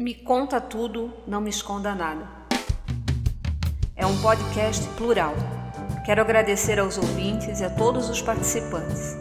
[0.00, 2.26] Me conta tudo, não me esconda nada.
[3.94, 5.34] É um podcast plural.
[6.06, 9.14] Quero agradecer aos ouvintes e a todos os participantes.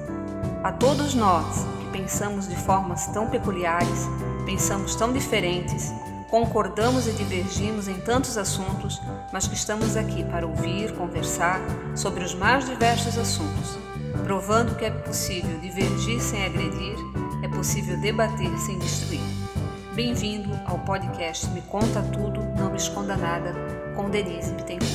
[0.63, 4.07] A todos nós que pensamos de formas tão peculiares,
[4.46, 5.92] pensamos tão diferentes,
[6.29, 9.02] concordamos e divergimos em tantos assuntos,
[9.34, 11.60] mas que estamos aqui para ouvir, conversar
[11.94, 13.78] sobre os mais diversos assuntos,
[14.24, 16.96] provando que é possível divergir sem agredir,
[17.44, 19.38] é possível debater sem destruir.
[19.95, 23.54] Bem-vindo ao podcast Me Conta Tudo, Não Me Esconda Nada,
[23.95, 24.91] com Denise Bittencourt.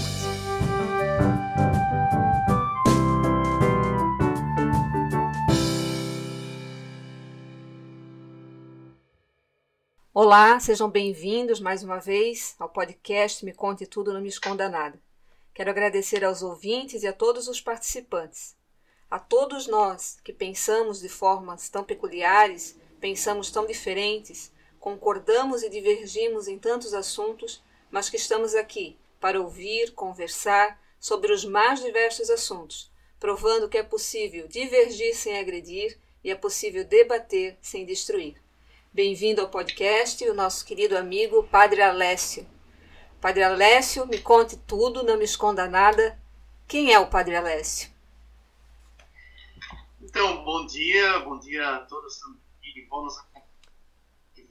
[10.15, 14.99] Olá, sejam bem-vindos mais uma vez ao podcast Me Conte Tudo, Não Me Esconda Nada.
[15.53, 18.57] Quero agradecer aos ouvintes e a todos os participantes.
[19.11, 24.53] A todos nós que pensamos de formas tão peculiares, pensamos tão diferentes,
[24.85, 31.43] concordamos e divergimos em tantos assuntos, mas que estamos aqui para ouvir, conversar sobre os
[31.43, 37.87] mais diversos assuntos, provando que é possível divergir sem agredir e é possível debater sem
[37.87, 38.37] destruir.
[38.93, 42.47] Bem-vindo ao podcast, o nosso querido amigo Padre Alessio.
[43.23, 46.21] Padre Alessio, me conte tudo, não me esconda nada.
[46.69, 47.91] Quem é o Padre Alessio?
[50.03, 52.21] Então, bom dia, bom dia a todos
[52.61, 53.17] que vão nos,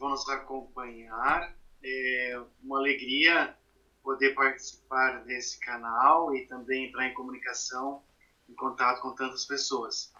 [0.03, 1.55] vão nos acompanhar.
[1.81, 3.57] É uma alegria
[4.03, 8.03] poder participar desse canal e também entrar em comunicação,
[8.49, 10.13] em contato com tantas pessoas.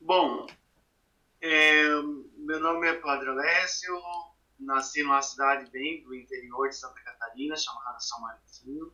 [0.00, 0.46] Bom,
[1.40, 1.88] é,
[2.36, 4.00] meu nome é Padre Alessio,
[4.60, 8.92] nasci numa cidade bem do interior de Santa Catarina, chamada São Martinho,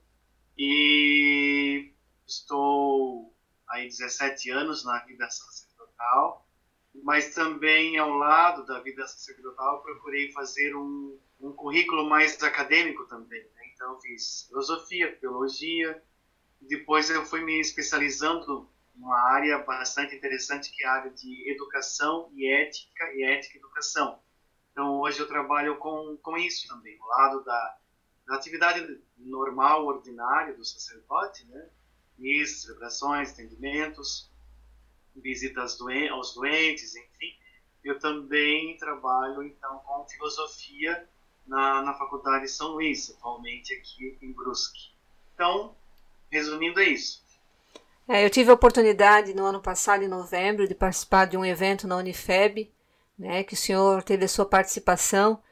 [0.57, 1.93] e
[2.27, 3.37] estou
[3.69, 6.42] aí 17 anos na vida sacerdotal,
[6.95, 13.43] mas também ao lado da vida sacerdotal procurei fazer um, um currículo mais acadêmico também.
[13.43, 13.63] Né?
[13.75, 16.03] Então fiz filosofia, teologia,
[16.61, 22.31] depois eu fui me especializando uma área bastante interessante que é a área de educação
[22.35, 24.21] e ética e ética e educação.
[24.71, 27.79] Então hoje eu trabalho com, com isso também, ao lado da,
[28.27, 31.69] da atividade normal, ordinária do sacerdote, né?
[32.19, 33.33] Missas, celebrações,
[35.17, 37.37] visitas doen aos doentes, enfim.
[37.85, 41.09] Eu também trabalho então com filosofia
[41.47, 44.93] na, na Faculdade São Luís, atualmente aqui em Brusque.
[45.35, 45.75] Então,
[46.31, 47.23] resumindo é isso.
[48.09, 51.87] É, eu tive a oportunidade no ano passado, em novembro, de participar de um evento
[51.87, 52.73] na Unifeb,
[53.19, 55.43] né, que o senhor teve a sua participação,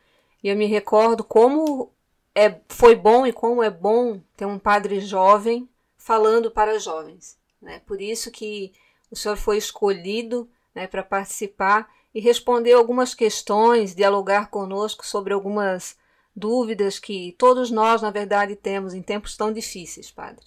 [0.43, 1.93] e eu me recordo como
[2.35, 7.39] é, foi bom e como é bom ter um padre jovem falando para jovens.
[7.61, 7.81] Né?
[7.87, 8.73] Por isso que
[9.11, 15.97] o senhor foi escolhido né, para participar e responder algumas questões, dialogar conosco sobre algumas
[16.35, 20.45] dúvidas que todos nós, na verdade, temos em tempos tão difíceis, padre.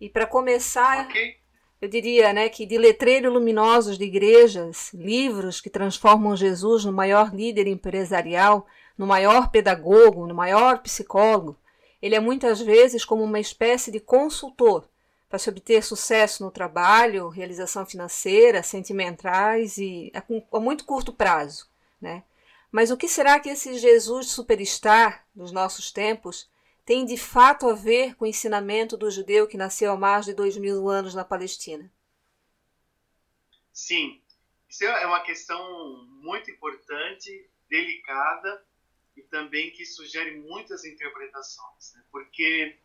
[0.00, 1.36] E para começar, okay.
[1.80, 7.34] eu diria né, que de letreiro luminosos de igrejas, livros que transformam Jesus no maior
[7.34, 11.58] líder empresarial, no maior pedagogo, no maior psicólogo,
[12.00, 14.86] ele é muitas vezes como uma espécie de consultor
[15.28, 20.22] para se obter sucesso no trabalho, realização financeira, sentimentais e a,
[20.56, 21.68] a muito curto prazo.
[22.00, 22.24] Né?
[22.70, 26.50] Mas o que será que esse Jesus superstar dos nossos tempos
[26.84, 30.34] tem de fato a ver com o ensinamento do judeu que nasceu há mais de
[30.34, 31.90] dois mil anos na Palestina?
[33.72, 34.22] Sim,
[34.68, 38.64] isso é uma questão muito importante, delicada
[39.16, 42.04] e também que sugere muitas interpretações, né?
[42.10, 42.78] porque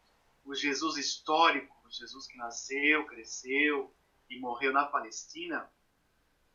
[0.46, 3.94] o Jesus histórico, Jesus que nasceu, cresceu
[4.30, 5.70] e morreu na Palestina,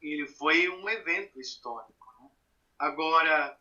[0.00, 2.06] ele foi um evento histórico.
[2.20, 2.30] Né?
[2.78, 3.58] Agora,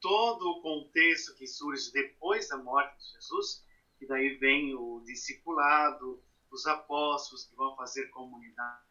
[0.00, 3.64] todo o contexto que surge depois da morte de Jesus,
[4.00, 8.84] e daí vem o discipulado, os apóstolos que vão fazer comunidades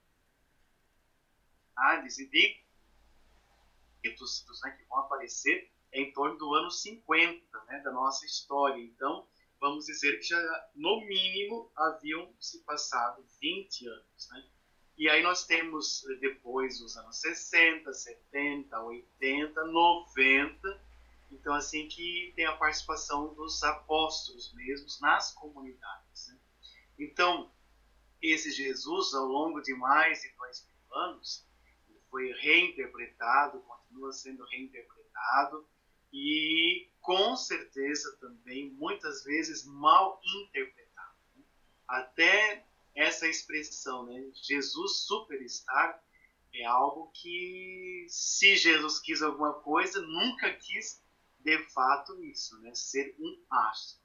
[2.20, 2.30] e
[4.02, 8.82] ditos né, que vão aparecer em torno do ano 50 né, da nossa história.
[8.82, 9.28] Então,
[9.64, 14.30] vamos dizer que já, no mínimo, haviam se passado 20 anos.
[14.30, 14.46] Né?
[14.98, 20.84] E aí nós temos depois os anos 60, 70, 80, 90,
[21.32, 26.28] então, assim que tem a participação dos apóstolos mesmos nas comunidades.
[26.28, 26.38] Né?
[27.00, 27.50] Então,
[28.22, 31.48] esse Jesus, ao longo de mais de dois mil anos,
[32.12, 35.66] foi reinterpretado, continua sendo reinterpretado
[36.12, 41.18] e, com certeza, também muitas vezes mal interpretado.
[41.36, 41.44] Né?
[41.86, 42.66] Até
[42.96, 44.32] essa expressão, né?
[44.34, 46.02] Jesus superstar,
[46.54, 51.04] é algo que, se Jesus quis alguma coisa, nunca quis
[51.40, 52.74] de fato nisso, né?
[52.74, 54.00] Ser um astro.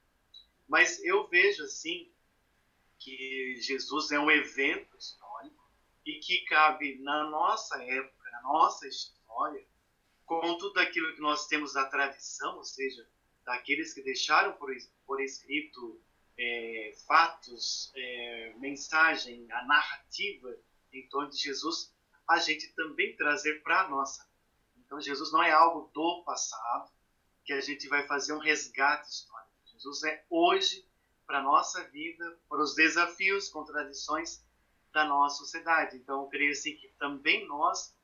[0.66, 2.10] Mas eu vejo assim
[2.98, 5.70] que Jesus é um evento histórico
[6.04, 9.64] e que cabe na nossa época, na nossa história,
[10.28, 13.08] com tudo aquilo que nós temos da tradição, ou seja,
[13.44, 14.70] daqueles que deixaram por,
[15.06, 15.98] por escrito
[16.38, 20.54] é, fatos, é, mensagem, a narrativa
[20.92, 21.94] em torno de Jesus,
[22.28, 24.28] a gente também trazer para a nossa.
[24.76, 26.90] Então, Jesus não é algo do passado,
[27.42, 29.50] que a gente vai fazer um resgate histórico.
[29.64, 30.86] Jesus é hoje
[31.26, 34.44] para a nossa vida, para os desafios, contradições
[34.92, 35.96] da nossa sociedade.
[35.96, 37.96] Então, eu creio assim, que também nós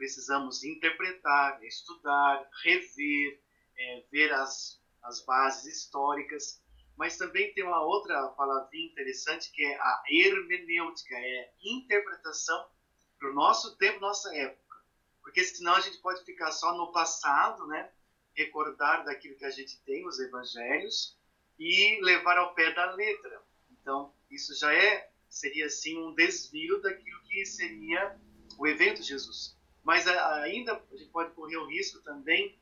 [0.00, 3.38] precisamos interpretar, estudar, rever,
[3.76, 6.58] é, ver as, as bases históricas,
[6.96, 12.66] mas também tem uma outra palavrinha interessante que é a hermenêutica, é interpretação
[13.18, 14.78] para o nosso tempo, nossa época.
[15.22, 17.92] Porque senão a gente pode ficar só no passado, né?
[18.34, 21.14] recordar daquilo que a gente tem, os evangelhos,
[21.58, 23.42] e levar ao pé da letra.
[23.70, 28.18] Então, isso já é seria assim um desvio daquilo que seria
[28.58, 29.59] o evento Jesus.
[29.90, 32.56] Mas ainda a gente pode correr o risco também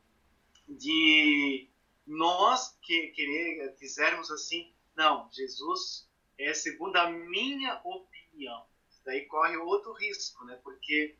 [0.67, 1.69] de
[2.07, 6.09] nós que querer quisermos assim, não, Jesus
[6.39, 8.65] é segundo a minha opinião.
[9.05, 10.59] Daí corre outro risco, né?
[10.65, 11.19] Porque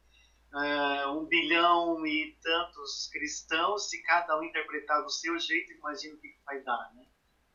[0.51, 6.19] uh, um bilhão e tantos cristãos, se cada um interpretar do seu jeito, imagina o
[6.19, 7.07] que, que vai dar, né?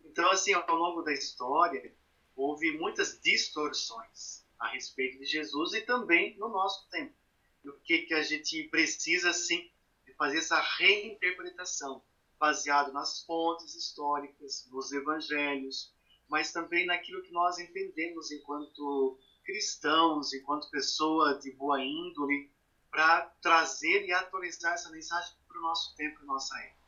[0.05, 1.91] Então, assim, ao longo da história,
[2.35, 7.22] houve muitas distorções a respeito de Jesus e também no nosso tempo.
[7.63, 9.71] E o que, que a gente precisa, assim,
[10.05, 12.03] de fazer essa reinterpretação,
[12.39, 15.93] baseado nas fontes históricas, nos evangelhos,
[16.27, 22.49] mas também naquilo que nós entendemos enquanto cristãos, enquanto pessoa de boa índole,
[22.89, 26.83] para trazer e atualizar essa mensagem para o nosso tempo e nossa época.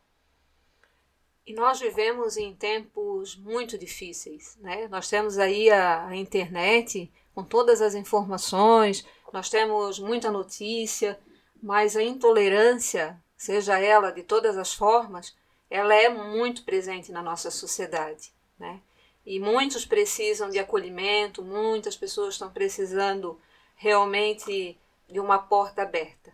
[1.45, 4.87] E nós vivemos em tempos muito difíceis, né?
[4.87, 11.19] Nós temos aí a, a internet com todas as informações, nós temos muita notícia,
[11.61, 15.35] mas a intolerância, seja ela de todas as formas,
[15.69, 18.79] ela é muito presente na nossa sociedade, né?
[19.25, 23.39] E muitos precisam de acolhimento, muitas pessoas estão precisando
[23.75, 24.77] realmente
[25.09, 26.31] de uma porta aberta.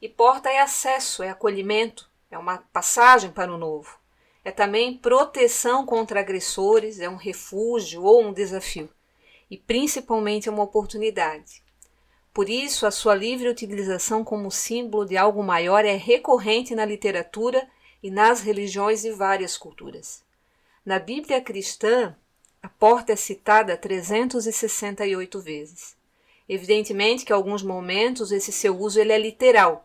[0.00, 3.98] E porta é acesso, é acolhimento, é uma passagem para o novo.
[4.44, 8.88] É também proteção contra agressores, é um refúgio ou um desafio.
[9.50, 11.62] E principalmente é uma oportunidade.
[12.38, 17.68] Por isso, a sua livre utilização como símbolo de algo maior é recorrente na literatura
[18.00, 20.22] e nas religiões de várias culturas.
[20.86, 22.14] Na Bíblia cristã,
[22.62, 25.96] a porta é citada 368 vezes.
[26.48, 29.84] Evidentemente que em alguns momentos esse seu uso ele é literal,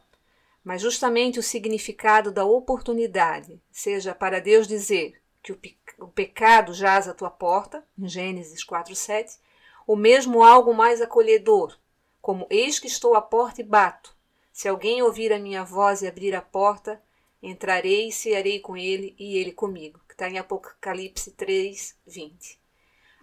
[0.64, 5.60] mas justamente o significado da oportunidade, seja para Deus dizer que o,
[5.98, 9.40] o pecado jaz à tua porta, em Gênesis 4:7,
[9.88, 11.76] ou mesmo algo mais acolhedor,
[12.24, 14.16] como eis que estou à porta e bato.
[14.50, 17.04] Se alguém ouvir a minha voz e abrir a porta,
[17.42, 22.58] entrarei e cearei com ele e ele comigo, que está em Apocalipse 3, 20.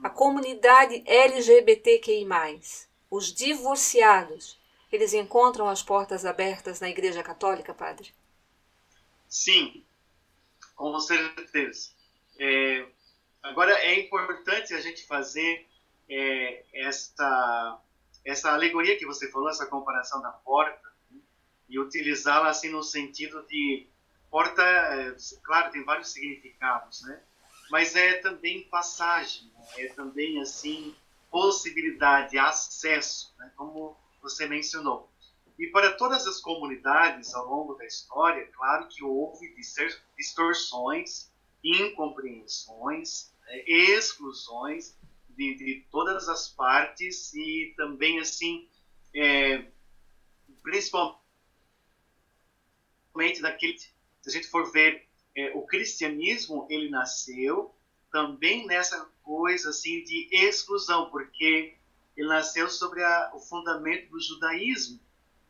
[0.02, 2.26] A comunidade LGBTQI,
[3.11, 4.61] os divorciados,
[4.93, 8.12] eles encontram as portas abertas na Igreja Católica, padre?
[9.26, 9.82] Sim,
[10.76, 11.88] com certeza.
[12.38, 12.87] É,
[13.43, 15.66] agora, é importante a gente fazer
[16.07, 16.64] é,
[18.25, 21.21] essa alegoria que você falou, essa comparação da porta, né,
[21.69, 23.87] e utilizá-la assim no sentido de
[24.31, 27.21] porta, é, claro, tem vários significados, né?
[27.71, 29.65] Mas é também passagem, né?
[29.79, 30.95] é também assim
[31.31, 33.53] possibilidade, acesso, né?
[33.57, 35.09] como você mencionou.
[35.59, 39.55] E para todas as comunidades ao longo da história, claro que houve
[40.17, 41.31] distorções,
[41.62, 43.62] incompreensões, né?
[43.67, 44.97] exclusões
[45.40, 48.68] de, de, todas as partes e também assim,
[49.14, 49.64] é,
[50.62, 51.23] principalmente
[53.40, 53.90] daquele, se
[54.26, 57.75] a gente for ver, é, o cristianismo ele nasceu
[58.12, 61.75] também nessa coisa assim de exclusão, porque
[62.14, 65.00] ele nasceu sobre a, o fundamento do judaísmo.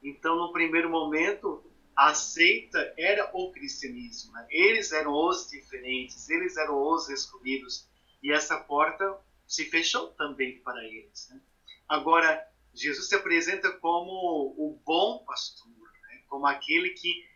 [0.01, 1.65] Então, no primeiro momento,
[1.97, 4.33] a seita era o cristianismo.
[4.33, 4.47] Né?
[4.51, 7.89] Eles eram os diferentes, eles eram os excluídos.
[8.23, 9.19] E essa porta
[9.51, 11.29] se fechou também para eles.
[11.29, 11.41] Né?
[11.89, 12.41] Agora,
[12.73, 16.23] Jesus se apresenta como o bom pastor, né?
[16.29, 17.29] como aquele que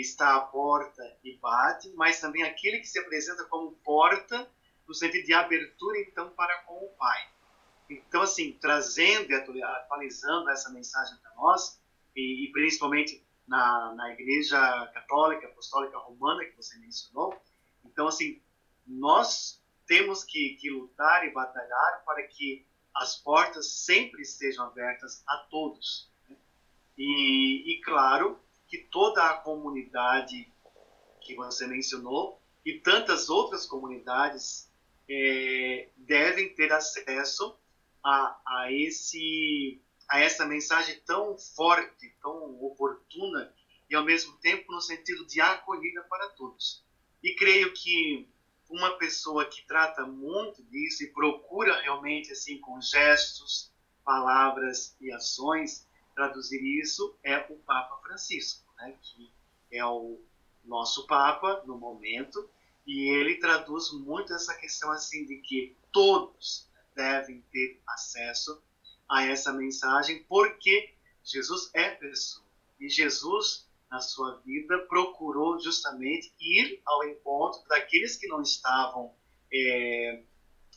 [0.00, 4.50] está à porta e bate, mas também aquele que se apresenta como porta
[4.88, 7.28] no sentido de abertura, então, para com o Pai.
[7.90, 11.78] Então, assim, trazendo e atualizando essa mensagem para nós,
[12.16, 14.58] e, e, principalmente na, na Igreja
[14.94, 17.38] Católica, Apostólica Romana, que você mencionou.
[17.84, 18.40] Então, assim,
[18.86, 19.59] nós
[19.90, 26.08] temos que, que lutar e batalhar para que as portas sempre estejam abertas a todos.
[26.28, 26.36] Né?
[26.96, 30.48] E, e, claro, que toda a comunidade
[31.20, 34.70] que você mencionou e tantas outras comunidades
[35.08, 37.58] é, devem ter acesso
[38.00, 43.52] a, a esse a essa mensagem tão forte, tão oportuna
[43.88, 46.84] e ao mesmo tempo no sentido de acolhida para todos.
[47.22, 48.28] E creio que
[48.70, 53.70] uma pessoa que trata muito disso e procura realmente assim com gestos,
[54.04, 59.30] palavras e ações traduzir isso é o Papa Francisco, né, que
[59.72, 60.20] é o
[60.64, 62.48] nosso Papa no momento
[62.86, 68.62] e ele traduz muito essa questão assim de que todos devem ter acesso
[69.08, 70.92] a essa mensagem, porque
[71.24, 72.44] Jesus é pessoa.
[72.78, 79.12] E Jesus, na sua vida, procurou justamente ir ao encontro daqueles que não estavam,
[79.52, 80.22] é,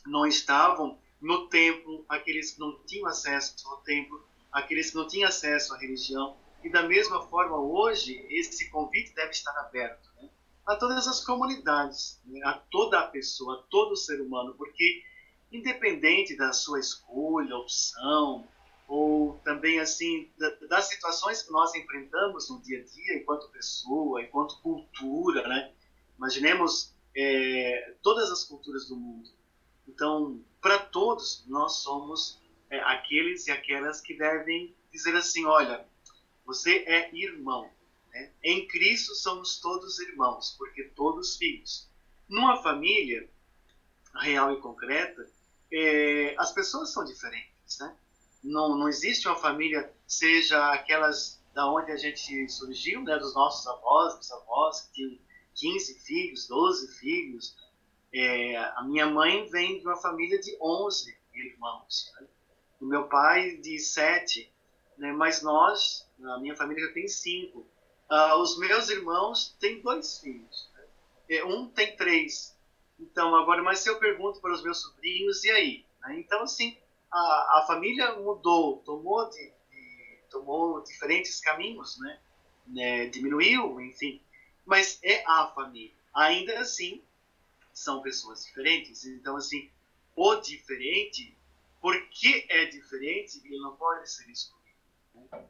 [0.06, 5.28] não estavam no templo, aqueles que não tinham acesso ao templo, aqueles que não tinham
[5.28, 6.36] acesso à religião.
[6.62, 10.28] E da mesma forma, hoje, esse convite deve estar aberto né?
[10.66, 12.40] a todas as comunidades, né?
[12.44, 15.02] a toda a pessoa, a todo ser humano, porque
[15.52, 18.46] independente da sua escolha, opção,
[18.86, 20.30] ou também assim
[20.68, 25.72] das situações que nós enfrentamos no dia a dia enquanto pessoa, enquanto cultura, né?
[26.18, 29.30] Imaginemos é, todas as culturas do mundo.
[29.88, 35.86] Então, para todos nós somos é, aqueles e aquelas que devem dizer assim, olha,
[36.44, 37.70] você é irmão.
[38.10, 38.32] Né?
[38.42, 41.88] Em Cristo somos todos irmãos, porque todos filhos.
[42.28, 43.28] Numa família
[44.14, 45.28] real e concreta,
[45.72, 47.96] é, as pessoas são diferentes, né?
[48.44, 53.66] Não, não existe uma família, seja aquelas da onde a gente surgiu, né, dos nossos
[53.66, 55.18] avós, dos avós que tinham
[55.54, 57.56] 15 filhos, 12 filhos.
[58.12, 62.12] É, a minha mãe vem de uma família de 11 irmãos.
[62.20, 62.26] Né?
[62.80, 64.52] O meu pai de 7,
[64.98, 67.66] né, mas nós, a minha família já tem 5.
[68.10, 70.70] Ah, os meus irmãos têm dois filhos.
[70.74, 70.84] Né?
[71.30, 72.54] É, um tem três.
[72.98, 75.86] Então, agora, mas se eu pergunto para os meus sobrinhos, e aí?
[76.02, 76.18] Né?
[76.18, 76.76] Então, assim,
[77.14, 82.20] a, a família mudou, tomou, de, de, tomou diferentes caminhos, né?
[82.66, 83.06] né?
[83.06, 84.20] Diminuiu, enfim.
[84.66, 85.94] Mas é a família.
[86.12, 87.04] Ainda assim,
[87.72, 89.04] são pessoas diferentes.
[89.04, 89.70] Então, assim,
[90.16, 91.38] o diferente,
[91.80, 94.76] porque é diferente, ele não pode ser excluído.
[95.14, 95.44] Né?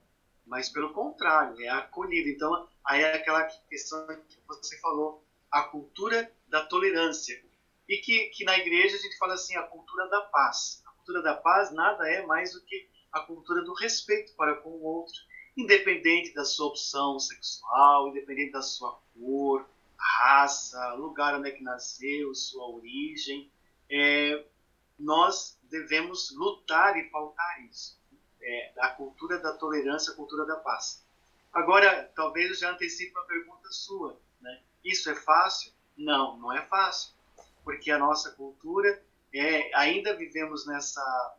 [0.44, 2.28] Mas, pelo contrário, é acolhido.
[2.28, 7.42] Então, aí é aquela questão que você falou, a cultura da tolerância.
[7.88, 10.83] E que, que na igreja a gente fala assim, a cultura da paz.
[11.04, 14.82] Cultura da paz nada é mais do que a cultura do respeito para com o
[14.84, 15.14] outro,
[15.54, 19.68] independente da sua opção sexual, independente da sua cor,
[19.98, 23.50] raça, lugar onde é que nasceu, sua origem.
[23.90, 24.46] É,
[24.98, 28.00] nós devemos lutar e pautar isso.
[28.40, 31.04] É, a cultura da tolerância, a cultura da paz.
[31.52, 34.18] Agora, talvez eu já antecipe uma pergunta sua.
[34.40, 34.58] Né?
[34.82, 35.70] Isso é fácil?
[35.98, 37.12] Não, não é fácil,
[37.62, 41.38] porque a nossa cultura é, ainda vivemos nessa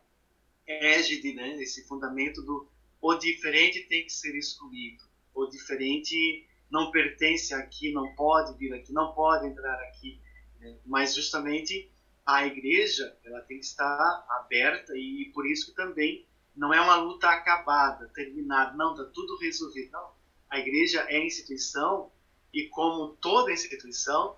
[0.66, 2.68] égide, né, esse fundamento do
[3.00, 8.92] o diferente tem que ser excluído, o diferente não pertence aqui, não pode vir aqui,
[8.92, 10.20] não pode entrar aqui,
[10.58, 10.76] né?
[10.84, 11.90] mas justamente
[12.24, 16.26] a igreja ela tem que estar aberta e por isso que também
[16.56, 20.10] não é uma luta acabada, terminada, não, está tudo resolvido, não.
[20.48, 22.10] A igreja é instituição
[22.52, 24.36] e como toda instituição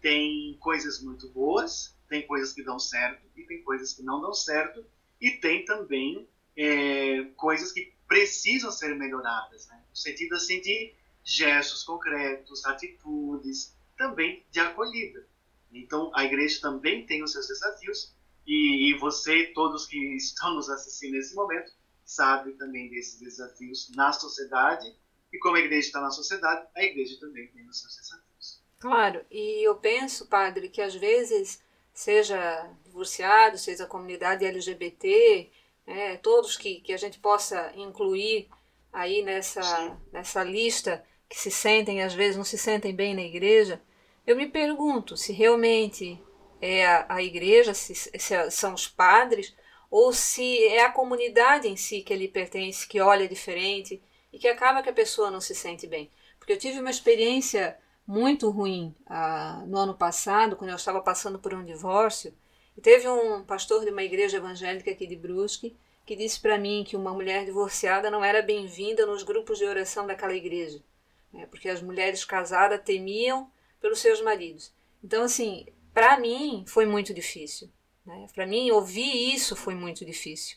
[0.00, 4.34] tem coisas muito boas, tem coisas que dão certo e tem coisas que não dão
[4.34, 4.84] certo
[5.18, 9.82] e tem também é, coisas que precisam ser melhoradas, né?
[9.88, 10.92] no sentido assim de
[11.24, 15.26] gestos concretos, atitudes, também de acolhida.
[15.72, 18.14] Então a igreja também tem os seus desafios
[18.46, 21.72] e, e você, todos que estão nos assistindo nesse momento,
[22.04, 24.94] sabe também desses desafios na sociedade
[25.32, 28.62] e como a igreja está na sociedade, a igreja também tem os seus desafios.
[28.78, 35.50] Claro, e eu penso, padre, que às vezes, seja divorciado, seja a comunidade LGBT,
[35.86, 38.48] né, todos que, que a gente possa incluir
[38.92, 43.80] aí nessa, nessa lista que se sentem, às vezes não se sentem bem na igreja,
[44.26, 46.22] eu me pergunto se realmente
[46.60, 49.54] é a, a igreja, se, se são os padres,
[49.90, 54.48] ou se é a comunidade em si que ele pertence, que olha diferente e que
[54.48, 56.10] acaba que a pessoa não se sente bem.
[56.38, 61.38] Porque eu tive uma experiência muito ruim ah, no ano passado, quando eu estava passando
[61.38, 62.34] por um divórcio.
[62.76, 66.84] E teve um pastor de uma igreja evangélica aqui de Brusque que disse para mim
[66.86, 70.82] que uma mulher divorciada não era bem-vinda nos grupos de oração daquela igreja,
[71.32, 71.46] né?
[71.46, 74.72] porque as mulheres casadas temiam pelos seus maridos.
[75.02, 77.70] Então, assim, para mim foi muito difícil.
[78.04, 78.26] Né?
[78.34, 80.56] Para mim, ouvir isso foi muito difícil.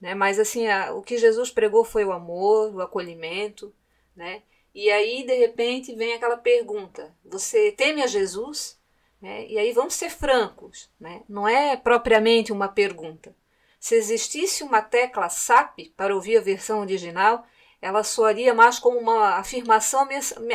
[0.00, 0.14] Né?
[0.14, 3.72] Mas, assim, a, o que Jesus pregou foi o amor, o acolhimento.
[4.16, 4.42] Né?
[4.74, 8.78] E aí, de repente, vem aquela pergunta: Você teme a Jesus?
[9.20, 9.46] Né?
[9.46, 11.22] E aí vamos ser francos, né?
[11.28, 13.36] não é propriamente uma pergunta.
[13.78, 17.44] Se existisse uma tecla SAP para ouvir a versão original,
[17.82, 20.06] ela soaria mais como uma afirmação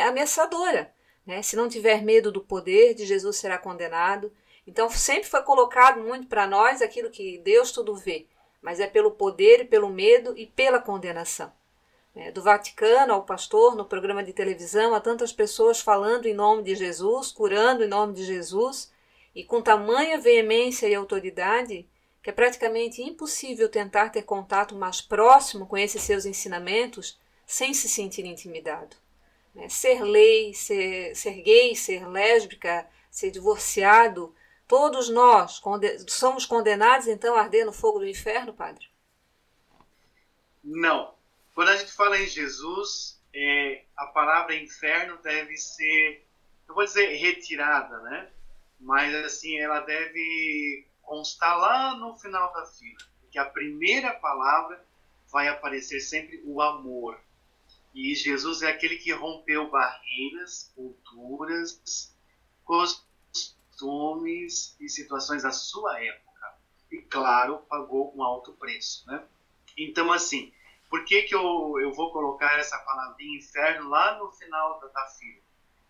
[0.06, 0.94] ameaçadora.
[1.24, 1.42] Né?
[1.42, 4.32] Se não tiver medo do poder, de Jesus será condenado.
[4.66, 8.26] Então sempre foi colocado muito para nós aquilo que Deus tudo vê,
[8.60, 11.52] mas é pelo poder, pelo medo e pela condenação.
[12.16, 16.62] É, do Vaticano ao pastor, no programa de televisão, há tantas pessoas falando em nome
[16.62, 18.90] de Jesus, curando em nome de Jesus,
[19.34, 21.86] e com tamanha veemência e autoridade
[22.22, 27.88] que é praticamente impossível tentar ter contato mais próximo com esses seus ensinamentos sem se
[27.88, 28.96] sentir intimidado.
[29.54, 29.68] Né?
[29.68, 34.34] Ser lei, ser, ser gay, ser lésbica, ser divorciado,
[34.66, 35.62] todos nós
[36.08, 38.88] somos condenados então a arder no fogo do inferno, padre?
[40.64, 41.15] Não.
[41.56, 46.22] Quando a gente fala em Jesus, é, a palavra inferno deve ser,
[46.68, 48.30] eu vou dizer retirada, né?
[48.78, 52.98] Mas assim, ela deve constar lá no final da fila,
[53.30, 54.84] que a primeira palavra
[55.32, 57.18] vai aparecer sempre o amor.
[57.94, 62.14] E Jesus é aquele que rompeu barreiras, culturas,
[62.66, 66.54] costumes e situações da sua época.
[66.92, 69.06] E, claro, pagou um alto preço.
[69.06, 69.24] Né?
[69.78, 70.52] Então, assim,
[70.96, 75.06] por que, que eu, eu vou colocar essa palavrinha inferno lá no final da, da
[75.08, 75.42] fila?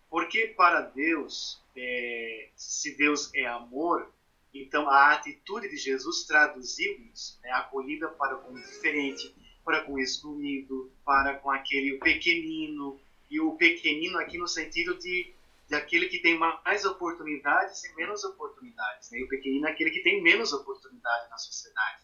[0.09, 4.11] Porque para Deus, é, se Deus é amor,
[4.53, 7.51] então, a atitude de Jesus traduziu isso, né?
[7.51, 9.33] acolhida para com o diferente,
[9.63, 12.99] para com o excluído, para com aquele pequenino,
[13.31, 15.33] e o pequenino aqui no sentido de,
[15.69, 19.09] de aquele que tem mais oportunidades e menos oportunidades.
[19.11, 19.19] Né?
[19.19, 22.03] E o pequenino é aquele que tem menos oportunidade na sociedade.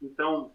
[0.00, 0.54] Então,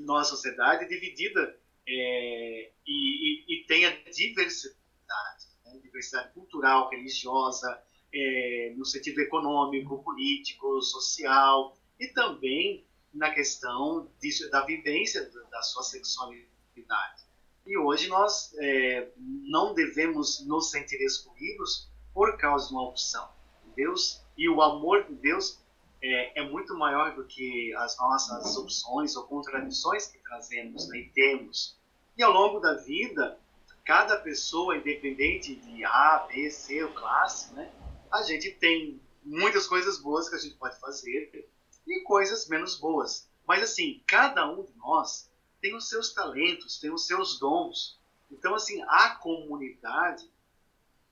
[0.00, 5.78] nossa sociedade dividida é, e, e, e, tem a diversidade, né?
[5.82, 7.80] diversidade cultural, religiosa,
[8.12, 15.82] é, no sentido econômico, político, social e também na questão de, da vivência da sua
[15.82, 17.24] sexualidade.
[17.66, 23.28] E hoje nós é, não devemos nos sentir excluídos por causa de uma opção.
[23.74, 25.60] Deus e o amor de Deus
[26.02, 31.08] é, é muito maior do que as nossas opções ou contradições que trazemos né, e
[31.10, 31.76] temos.
[32.16, 33.38] E ao longo da vida,
[33.84, 37.72] cada pessoa, independente de A, B, C ou classe, né,
[38.10, 41.48] a gente tem muitas coisas boas que a gente pode fazer
[41.86, 43.28] e coisas menos boas.
[43.46, 45.30] Mas assim, cada um de nós
[45.60, 47.98] tem os seus talentos, tem os seus dons.
[48.30, 50.28] Então, assim, a comunidade,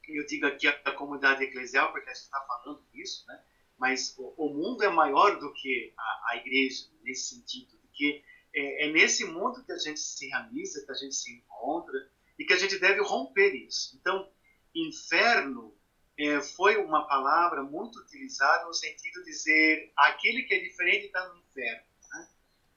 [0.09, 3.41] eu digo aqui a, comunidade eclesial, porque a gente está falando disso, né?
[3.79, 8.23] Mas o, o, mundo é maior do que a, a igreja, nesse sentido, porque
[8.55, 12.45] é, é, nesse mundo que a gente se realiza, que a gente se encontra, e
[12.45, 13.97] que a gente deve romper isso.
[14.01, 14.29] Então,
[14.75, 15.77] inferno
[16.19, 21.29] é, foi uma palavra muito utilizada no sentido de dizer aquele que é diferente está
[21.29, 21.85] no inferno.
[22.13, 22.29] Né?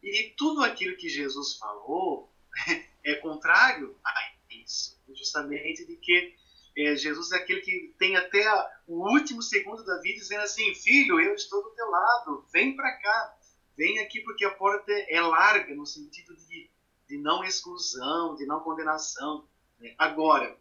[0.04, 2.32] E tudo aquilo que Jesus falou
[3.04, 4.14] é contrário a
[4.50, 6.36] isso, justamente de que
[6.78, 8.46] é, Jesus é aquele que tem até
[8.86, 12.96] o último segundo da vida dizendo assim, filho, eu estou do teu lado, vem para
[12.98, 13.38] cá,
[13.76, 16.70] vem aqui porque a porta é larga no sentido de,
[17.08, 19.48] de não exclusão, de não condenação.
[19.80, 19.96] Né?
[19.98, 20.56] Agora,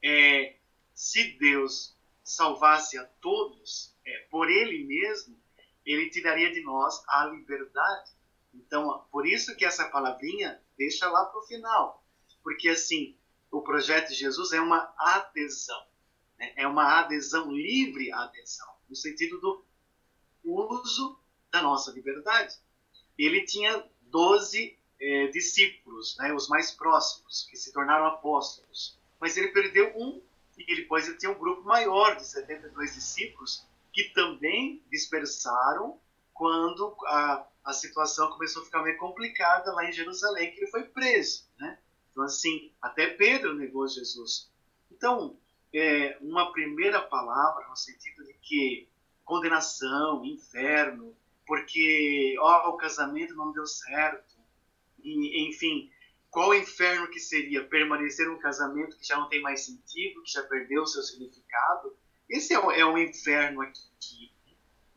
[0.00, 0.58] é,
[0.94, 5.36] se Deus salvasse a todos é, por Ele mesmo,
[5.84, 8.12] Ele tiraria de nós a liberdade.
[8.54, 12.04] Então, por isso que essa palavrinha deixa lá para o final,
[12.44, 13.18] porque assim
[13.52, 15.86] o projeto de Jesus é uma adesão,
[16.38, 16.52] né?
[16.56, 19.64] é uma adesão livre adesão, no sentido do
[20.42, 22.56] uso da nossa liberdade.
[23.16, 29.48] Ele tinha doze é, discípulos, né, os mais próximos, que se tornaram apóstolos, mas ele
[29.48, 30.22] perdeu um
[30.56, 36.00] e depois ele tinha um grupo maior de 72 discípulos que também dispersaram
[36.32, 40.84] quando a, a situação começou a ficar meio complicada lá em Jerusalém, que ele foi
[40.84, 41.78] preso, né?
[42.12, 44.50] Então, assim, até Pedro negou Jesus.
[44.90, 45.36] Então,
[45.74, 48.88] é, uma primeira palavra no sentido de que
[49.24, 54.36] condenação, inferno, porque ó, o casamento não deu certo,
[55.02, 55.90] e, enfim,
[56.30, 60.42] qual inferno que seria permanecer um casamento que já não tem mais sentido, que já
[60.44, 61.96] perdeu o seu significado?
[62.28, 64.32] Esse é o, é o inferno aqui,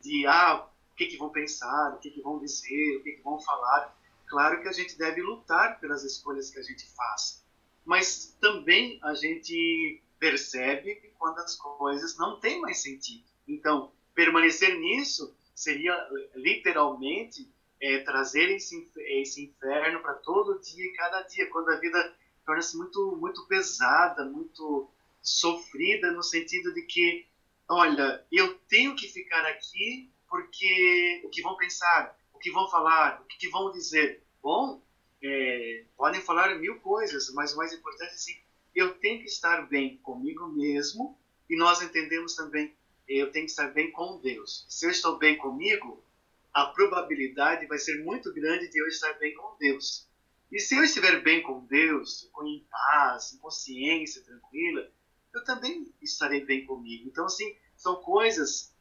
[0.00, 3.22] de ah, o que, que vão pensar, o que, que vão dizer, o que, que
[3.22, 3.95] vão falar.
[4.28, 7.44] Claro que a gente deve lutar pelas escolhas que a gente faz,
[7.84, 13.24] mas também a gente percebe quando as coisas não têm mais sentido.
[13.46, 15.94] Então, permanecer nisso seria
[16.34, 22.16] literalmente é, trazer esse, esse inferno para todo dia e cada dia, quando a vida
[22.44, 27.26] torna-se muito, muito pesada, muito sofrida, no sentido de que,
[27.68, 33.20] olha, eu tenho que ficar aqui porque o que vão pensar, o que vão falar,
[33.22, 34.22] o que vão dizer.
[34.42, 34.82] Bom,
[35.22, 38.36] é, podem falar mil coisas, mas o mais importante é assim,
[38.74, 41.18] eu tenho que estar bem comigo mesmo
[41.48, 42.76] e nós entendemos também
[43.08, 44.66] eu tenho que estar bem com Deus.
[44.68, 46.04] Se eu estou bem comigo,
[46.52, 50.08] a probabilidade vai ser muito grande de eu estar bem com Deus.
[50.50, 54.90] E se eu estiver bem com Deus, com em paz, em consciência, tranquila,
[55.32, 57.08] eu também estarei bem comigo.
[57.08, 58.74] Então, assim, são coisas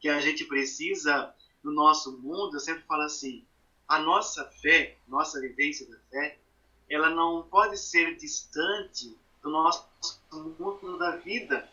[0.00, 2.56] que a gente precisa no nosso mundo.
[2.56, 3.44] Eu sempre falo assim:
[3.86, 6.38] a nossa fé, nossa vivência da fé,
[6.88, 9.86] ela não pode ser distante do nosso
[10.32, 11.68] mundo da vida,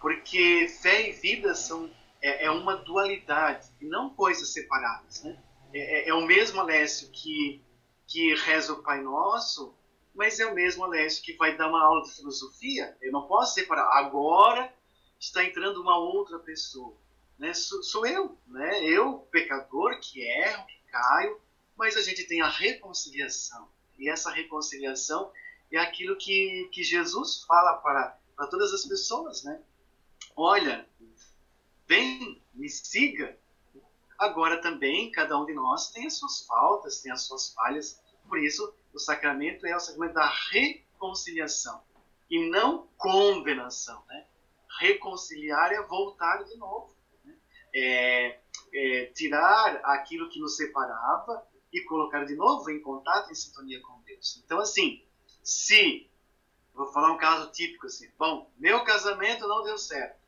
[0.00, 5.40] porque fé e vida são é, é uma dualidade e não coisas separadas, né?
[5.72, 7.62] É, é, é, o mesmo Alessio que
[8.06, 9.74] que reza o Pai Nosso,
[10.14, 12.96] mas é o mesmo Alessio que vai dar uma aula de filosofia.
[13.02, 13.84] Eu não posso separar.
[13.98, 14.72] Agora
[15.18, 16.96] está entrando uma outra pessoa,
[17.38, 17.54] né?
[17.54, 18.84] Sou, sou eu, né?
[18.84, 21.40] Eu pecador que erro, que caio,
[21.76, 23.68] mas a gente tem a reconciliação
[23.98, 25.32] e essa reconciliação
[25.72, 29.60] é aquilo que, que Jesus fala para, para todas as pessoas, né?
[30.34, 30.88] Olha,
[31.86, 33.38] vem, me siga.
[34.18, 38.00] Agora também, cada um de nós tem as suas faltas, tem as suas falhas.
[38.28, 41.82] Por isso, o sacramento é o sacramento da reconciliação
[42.30, 44.26] e não condenação, né?
[44.78, 46.94] Reconciliar é voltar de novo.
[47.78, 48.38] É,
[48.72, 54.00] é, tirar aquilo que nos separava e colocar de novo em contato, em sintonia com
[54.02, 54.40] Deus.
[54.44, 55.04] Então, assim,
[55.42, 56.08] se
[56.74, 60.18] vou falar um caso típico assim, bom, meu casamento não deu certo,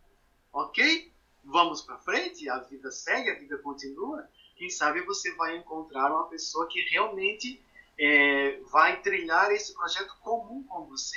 [0.53, 1.13] ok?
[1.45, 4.29] Vamos para frente, a vida segue, a vida continua.
[4.57, 7.63] Quem sabe você vai encontrar uma pessoa que realmente
[7.99, 11.17] é, vai trilhar esse projeto comum com você.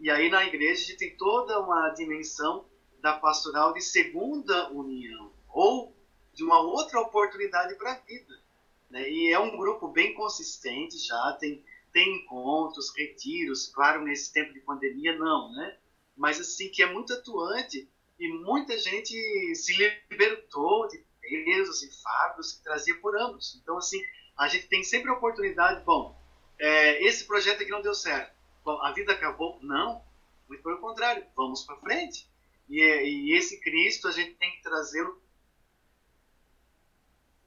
[0.00, 2.66] E aí na igreja a gente tem toda uma dimensão
[3.00, 5.92] da pastoral de segunda união ou
[6.32, 8.40] de uma outra oportunidade para a vida.
[8.88, 9.10] Né?
[9.10, 14.60] E é um grupo bem consistente já, tem tem encontros, retiros, claro, nesse tempo de
[14.60, 15.78] pandemia não, né?
[16.14, 17.88] Mas assim, que é muito atuante
[18.20, 19.16] e muita gente
[19.54, 23.58] se libertou de pesos e fardos que trazia por anos.
[23.60, 24.00] Então, assim,
[24.36, 26.14] a gente tem sempre a oportunidade, bom,
[26.58, 29.58] é, esse projeto aqui não deu certo, bom, a vida acabou?
[29.62, 30.04] Não,
[30.46, 32.28] muito pelo contrário, vamos para frente.
[32.68, 35.20] E, e esse Cristo a gente tem que trazê-lo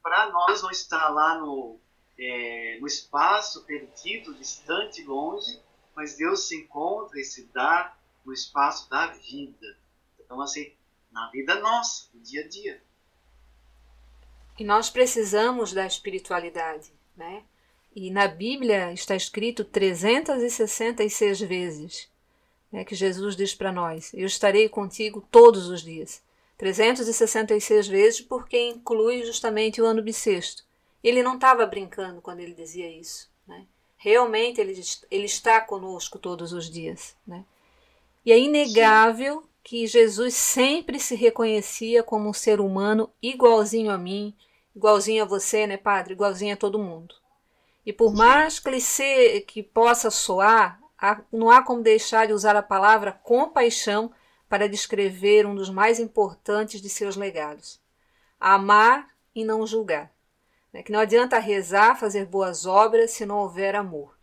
[0.02, 1.80] para nós não estar lá no
[2.18, 5.60] é, no espaço perdido, distante, longe,
[5.96, 9.78] mas Deus se encontra e se dá no espaço da vida.
[10.20, 10.72] Então, assim,
[11.12, 12.84] na vida nossa, no dia a dia.
[14.60, 17.44] E nós precisamos da espiritualidade, né?
[17.96, 22.12] E na Bíblia está escrito 366 vezes
[22.72, 26.24] né, que Jesus diz para nós: Eu estarei contigo todos os dias.
[26.62, 30.64] 366 vezes, porque inclui justamente o ano bissexto.
[31.04, 33.32] Ele não estava brincando quando ele dizia isso.
[33.48, 33.66] Né?
[33.98, 37.16] Realmente ele, ele está conosco todos os dias.
[37.26, 37.44] Né?
[38.24, 39.48] E é inegável Sim.
[39.64, 44.32] que Jesus sempre se reconhecia como um ser humano igualzinho a mim,
[44.76, 46.14] igualzinho a você, né, Padre?
[46.14, 47.16] Igualzinho a todo mundo.
[47.84, 50.80] E por mais clichê que possa soar,
[51.32, 54.12] não há como deixar de usar a palavra compaixão
[54.52, 57.80] para descrever um dos mais importantes de seus legados:
[58.38, 60.14] amar e não julgar.
[60.74, 60.84] Né?
[60.84, 64.14] Que não adianta rezar, fazer boas obras se não houver amor.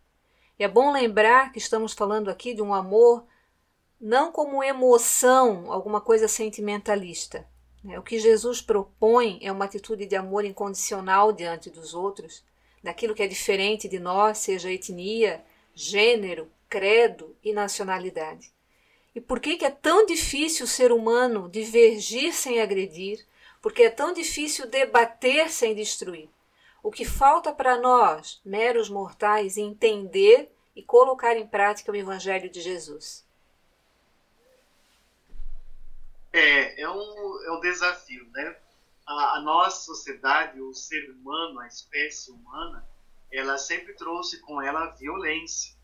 [0.58, 3.24] E é bom lembrar que estamos falando aqui de um amor
[3.98, 7.48] não como emoção, alguma coisa sentimentalista.
[7.82, 7.98] Né?
[7.98, 12.44] O que Jesus propõe é uma atitude de amor incondicional diante dos outros,
[12.82, 15.42] daquilo que é diferente de nós, seja etnia,
[15.74, 18.52] gênero, credo e nacionalidade.
[19.18, 23.26] E por que, que é tão difícil o ser humano divergir sem agredir?
[23.60, 26.30] Porque é tão difícil debater sem destruir?
[26.80, 32.60] O que falta para nós, meros mortais, entender e colocar em prática o Evangelho de
[32.60, 33.26] Jesus?
[36.32, 38.56] É, é um, é um desafio, né?
[39.04, 42.88] A, a nossa sociedade, o ser humano, a espécie humana,
[43.32, 45.76] ela sempre trouxe com ela a violência.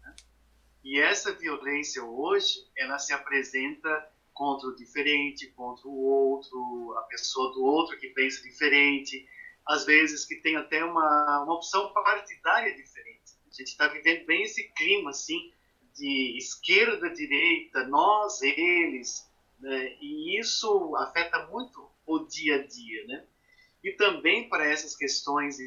[0.85, 7.53] E essa violência hoje, ela se apresenta contra o diferente, contra o outro, a pessoa
[7.55, 9.27] do outro que pensa diferente,
[9.67, 13.33] às vezes que tem até uma, uma opção partidária diferente.
[13.49, 15.53] A gente está vivendo bem esse clima assim
[15.95, 19.97] de esquerda, direita, nós, eles, né?
[20.01, 23.25] e isso afeta muito o dia a dia, né?
[23.83, 25.59] E também para essas questões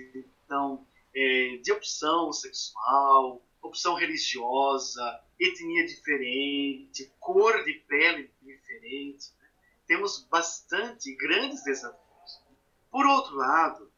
[0.46, 9.50] então é, de opção sexual, opção religiosa, etnia diferente, cor de pele diferente, né?
[9.86, 12.02] temos bastante grandes desafios.
[12.90, 13.92] Por outro lado,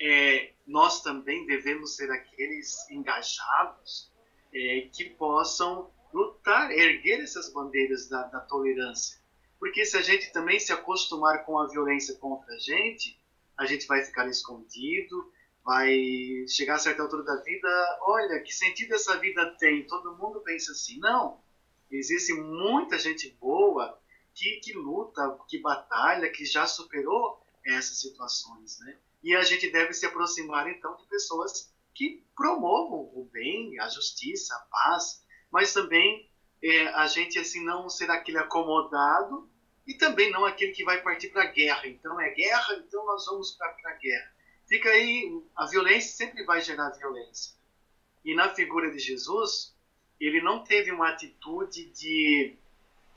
[0.00, 4.12] é, nós também devemos ser aqueles engajados
[4.52, 9.18] é, que possam lutar, erguer essas bandeiras da, da, tolerância.
[9.58, 13.18] Porque se a gente também se acostumar com a violência contra a gente,
[13.56, 15.32] a gente vai ficar escondido,
[15.68, 19.86] vai chegar a certa altura da vida, olha, que sentido essa vida tem?
[19.86, 20.98] Todo mundo pensa assim.
[20.98, 21.42] Não,
[21.90, 24.00] existe muita gente boa
[24.34, 28.96] que, que luta, que batalha, que já superou essas situações, né?
[29.22, 34.54] E a gente deve se aproximar então de pessoas que promovam o bem, a justiça,
[34.54, 36.30] a paz, mas também
[36.62, 39.46] é, a gente assim não ser aquele acomodado
[39.86, 41.86] e também não aquele que vai partir para a guerra.
[41.88, 44.37] Então é guerra, então nós vamos para a guerra.
[44.68, 47.54] Fica aí, a violência sempre vai gerar violência.
[48.22, 49.74] E na figura de Jesus,
[50.20, 52.54] ele não teve uma atitude de,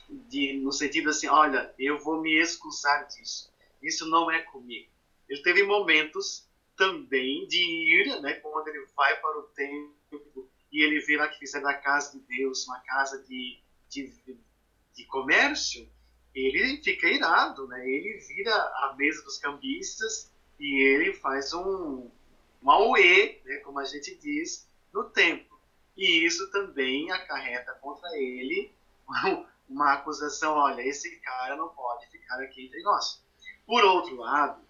[0.08, 3.52] de no sentido assim, olha, eu vou me excusar disso.
[3.82, 4.88] Isso não é comigo.
[5.28, 7.62] Ele teve momentos também de
[8.00, 11.74] ira, né, quando ele vai para o templo e ele vê lá que fizeram a
[11.74, 13.60] casa de Deus uma casa de,
[13.90, 14.10] de,
[14.94, 15.86] de comércio,
[16.34, 17.86] ele fica irado, né?
[17.86, 20.31] Ele vira a mesa dos cambistas
[20.62, 22.08] e ele faz um,
[22.62, 25.58] um auê, né, como a gente diz, no templo.
[25.96, 28.72] E isso também acarreta contra ele
[29.68, 33.20] uma acusação, olha, esse cara não pode ficar aqui entre nós.
[33.66, 34.62] Por outro lado,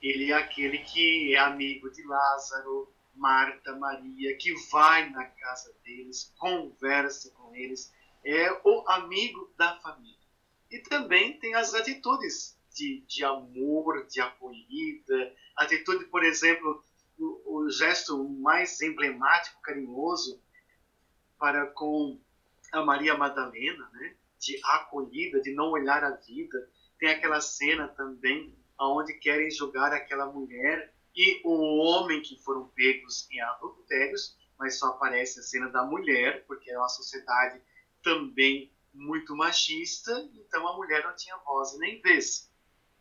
[0.00, 6.32] ele é aquele que é amigo de Lázaro, Marta, Maria, que vai na casa deles,
[6.38, 7.92] conversa com eles,
[8.24, 10.16] é o amigo da família.
[10.70, 16.84] E também tem as atitudes de, de amor, de acolhida, atitude, por exemplo,
[17.18, 20.42] o, o gesto mais emblemático, carinhoso
[21.38, 22.18] para com
[22.72, 24.16] a Maria Madalena, né?
[24.38, 26.68] de acolhida, de não olhar a vida.
[26.98, 33.28] Tem aquela cena também aonde querem julgar aquela mulher e o homem que foram pegos
[33.30, 37.60] em adultérios, mas só aparece a cena da mulher, porque é uma sociedade
[38.02, 42.50] também muito machista, então a mulher não tinha voz nem vez.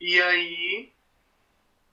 [0.06, 0.94] E aí,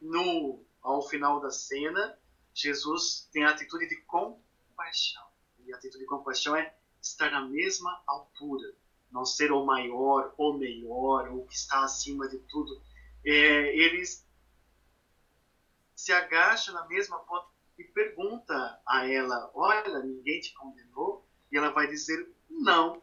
[0.01, 2.19] no ao final da cena,
[2.53, 5.25] Jesus tem a atitude de compaixão.
[5.65, 8.75] E a atitude de compaixão é estar na mesma altura,
[9.13, 12.83] não ser o maior, o melhor, ou que está acima de tudo,
[13.25, 14.27] é, eles
[15.95, 17.47] se agacha na mesma ponta
[17.79, 21.25] e pergunta a ela: Olha, ninguém te condenou?
[21.53, 23.01] E ela vai dizer: Não.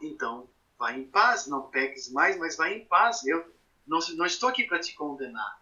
[0.00, 3.26] Então, vai em paz, não peques mais, mas vai em paz.
[3.26, 3.57] Eu
[3.88, 5.60] não, não estou aqui para te condenar.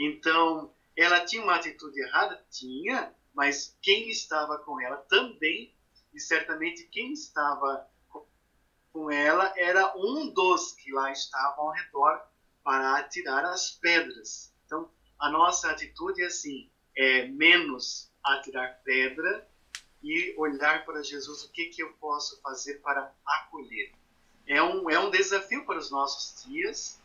[0.00, 2.42] Então, ela tinha uma atitude errada?
[2.50, 5.72] Tinha, mas quem estava com ela também,
[6.12, 7.86] e certamente quem estava
[8.92, 12.22] com ela era um dos que lá estavam ao redor
[12.64, 14.52] para atirar as pedras.
[14.64, 19.46] Então, a nossa atitude é assim, é menos atirar pedra
[20.02, 23.92] e olhar para Jesus, o que, que eu posso fazer para acolher.
[24.46, 27.00] É um, é um desafio para os nossos dias,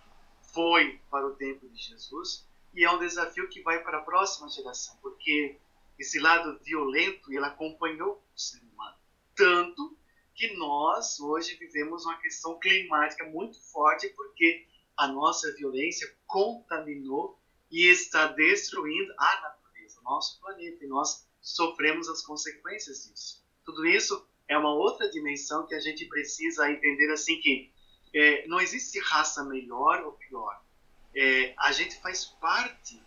[0.54, 4.50] foi para o tempo de Jesus, e é um desafio que vai para a próxima
[4.50, 5.58] geração, porque
[6.00, 8.98] esse lado violento, ele acompanhou o ser humano.
[9.36, 9.98] Tanto
[10.34, 14.66] que nós, hoje, vivemos uma questão climática muito forte, porque
[14.98, 17.38] a nossa violência contaminou
[17.70, 23.44] e está destruindo a natureza, o nosso planeta, e nós sofremos as consequências disso.
[23.64, 27.72] Tudo isso é uma outra dimensão que a gente precisa entender assim que
[28.13, 30.62] é, não existe raça melhor ou pior.
[31.15, 33.02] É, a gente faz parte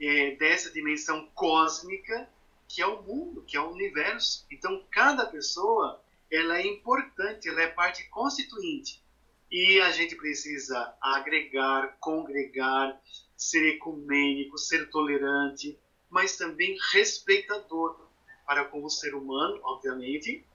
[0.00, 2.28] é, dessa dimensão cósmica
[2.68, 4.46] que é o mundo, que é o universo.
[4.50, 9.02] Então, cada pessoa ela é importante, ela é parte constituinte
[9.50, 13.00] e a gente precisa agregar, congregar,
[13.36, 15.76] ser ecumênico, ser tolerante,
[16.08, 18.08] mas também respeitador
[18.46, 20.46] para com o ser humano, obviamente,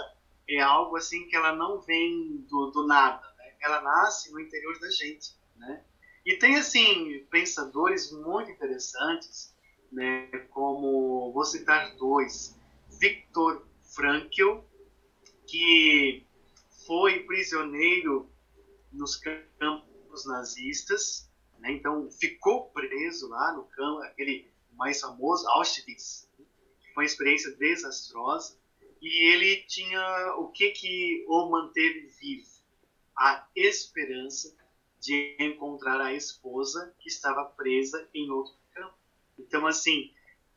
[0.47, 3.53] é algo assim que ela não vem do, do nada, né?
[3.61, 5.83] ela nasce no interior da gente, né?
[6.25, 9.53] E tem, assim, pensadores muito interessantes,
[9.91, 10.27] né?
[10.51, 12.57] como, vou citar dois,
[13.03, 14.61] Viktor Frankl,
[15.45, 16.25] que
[16.87, 18.31] foi prisioneiro
[18.93, 21.73] nos campos nazistas, né?
[21.73, 26.29] então ficou preso lá no campo, aquele mais famoso, Auschwitz,
[26.93, 28.57] foi uma experiência desastrosa,
[29.01, 32.49] e ele tinha o que que o manteve vivo?
[33.17, 34.55] A esperança
[35.01, 38.95] de encontrar a esposa que estava presa em outro campo.
[39.37, 40.13] Então, assim,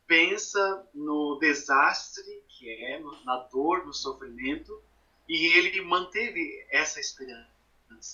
[0.07, 4.83] pensa no desastre que é, na dor, no sofrimento,
[5.29, 7.49] e ele manteve essa esperança.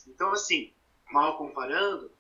[0.09, 0.73] Então, assim,
[1.11, 2.11] mal comparando,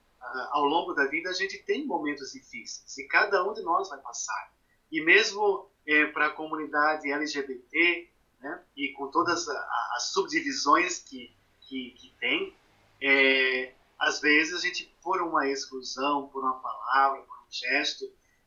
[0.51, 3.99] ao longo da vida a gente tem momentos difíceis e cada um de nós vai
[4.01, 4.53] passar.
[4.91, 8.09] E mesmo é, para a comunidade LGBT,
[8.41, 12.55] né, e com todas as subdivisões que, que, que tem,
[13.01, 18.05] é, às vezes a gente, por uma exclusão, por uma palavra, por um gesto,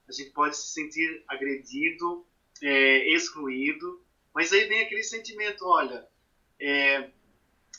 [0.07, 2.25] a gente pode se sentir agredido,
[2.61, 6.07] é, excluído, mas aí vem aquele sentimento, olha,
[6.59, 7.11] é,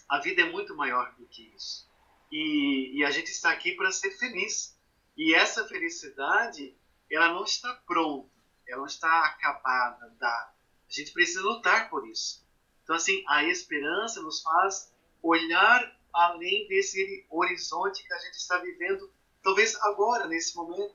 [0.09, 1.89] a vida é muito maior do que isso.
[2.31, 4.77] E, e a gente está aqui para ser feliz.
[5.17, 6.77] E essa felicidade,
[7.11, 8.31] ela não está pronta,
[8.67, 10.07] ela não está acabada.
[10.21, 10.53] A
[10.89, 12.47] gente precisa lutar por isso.
[12.83, 19.13] Então, assim, a esperança nos faz olhar além desse horizonte que a gente está vivendo,
[19.43, 20.95] talvez agora, nesse momento,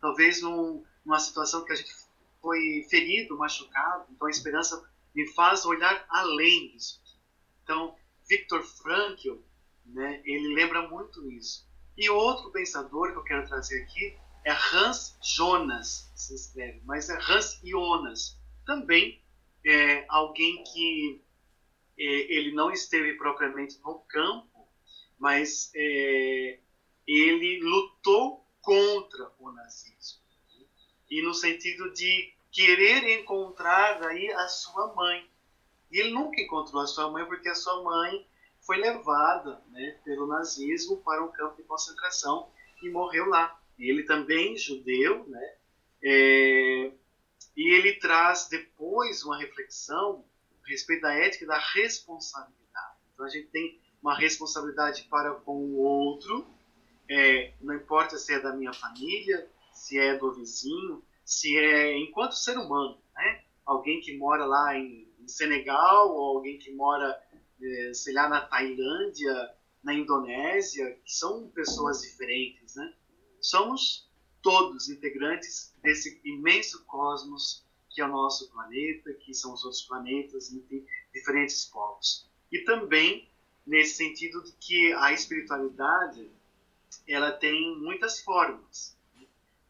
[0.00, 1.92] talvez num, numa situação que a gente
[2.40, 4.06] foi ferido, machucado.
[4.10, 4.82] Então, a esperança
[5.14, 7.00] me faz olhar além disso.
[7.62, 7.94] Então,
[8.28, 9.36] Viktor Frankl,
[9.86, 11.68] né, ele lembra muito isso.
[11.96, 17.16] E outro pensador que eu quero trazer aqui é Hans Jonas, se escreve, mas é
[17.16, 19.22] Hans Jonas, também
[19.64, 21.22] é alguém que
[21.98, 22.02] é,
[22.34, 24.66] ele não esteve propriamente no campo,
[25.18, 26.58] mas é,
[27.06, 30.20] ele lutou contra o nazismo
[31.10, 35.28] e no sentido de querer encontrar aí a sua mãe.
[35.90, 38.26] E ele nunca encontrou a sua mãe porque a sua mãe
[38.60, 42.48] foi levada né, pelo nazismo para um campo de concentração
[42.82, 43.60] e morreu lá.
[43.76, 45.54] E ele também judeu, né?
[46.02, 46.92] É,
[47.56, 50.24] e ele traz depois uma reflexão
[50.64, 52.96] a respeito da ética e da responsabilidade.
[53.12, 56.46] Então a gente tem uma responsabilidade para com o outro,
[57.10, 62.36] é, não importa se é da minha família, se é do vizinho, se é enquanto
[62.36, 63.42] ser humano, né?
[63.66, 67.20] Alguém que mora lá em, em Senegal ou alguém que mora
[67.60, 69.50] é, sei lá, na Tailândia,
[69.82, 72.94] na Indonésia, que são pessoas diferentes, né?
[73.40, 74.08] Somos
[74.40, 80.52] todos integrantes desse imenso cosmos que é o nosso planeta, que são os outros planetas,
[80.52, 82.30] enfim, diferentes povos.
[82.52, 83.28] E também
[83.66, 86.30] nesse sentido de que a espiritualidade
[87.12, 88.96] ela tem muitas formas.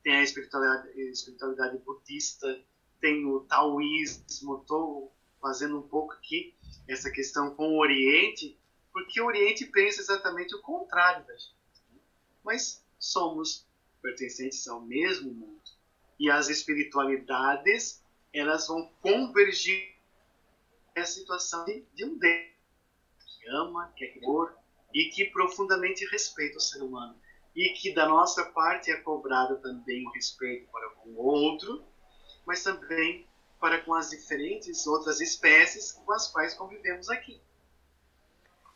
[0.02, 2.62] Tem a espiritualidade, espiritualidade budista,
[3.00, 6.54] tem o taoísmo, estou fazendo um pouco aqui
[6.88, 8.58] essa questão com o Oriente,
[8.92, 11.54] porque o Oriente pensa exatamente o contrário da gente.
[11.92, 12.00] Né?
[12.44, 13.66] Mas somos
[14.02, 15.60] pertencentes ao mesmo mundo.
[16.18, 19.94] E as espiritualidades, elas vão convergir
[20.94, 22.50] nessa situação de, de um Deus
[23.38, 24.54] que ama, que é criador
[24.92, 27.18] e que profundamente respeita o ser humano.
[27.54, 31.84] E que da nossa parte é cobrado também o respeito para com o outro,
[32.46, 33.26] mas também
[33.58, 37.40] para com as diferentes outras espécies com as quais convivemos aqui.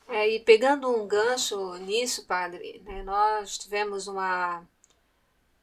[0.06, 4.62] É, e pegando um gancho nisso, padre, né, nós tivemos uma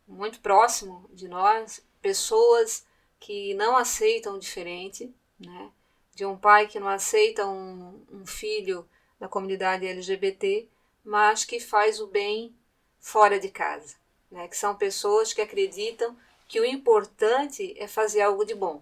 [0.08, 2.86] muito próximo de nós pessoas
[3.20, 5.72] que não aceitam diferente, né,
[6.16, 8.88] de um pai que não aceita um, um filho
[9.20, 10.68] da comunidade LGBT,
[11.04, 12.56] mas que faz o bem
[13.02, 13.96] fora de casa,
[14.32, 14.48] né?
[14.48, 16.16] que são pessoas que acreditam
[16.48, 18.82] que o importante é fazer algo de bom,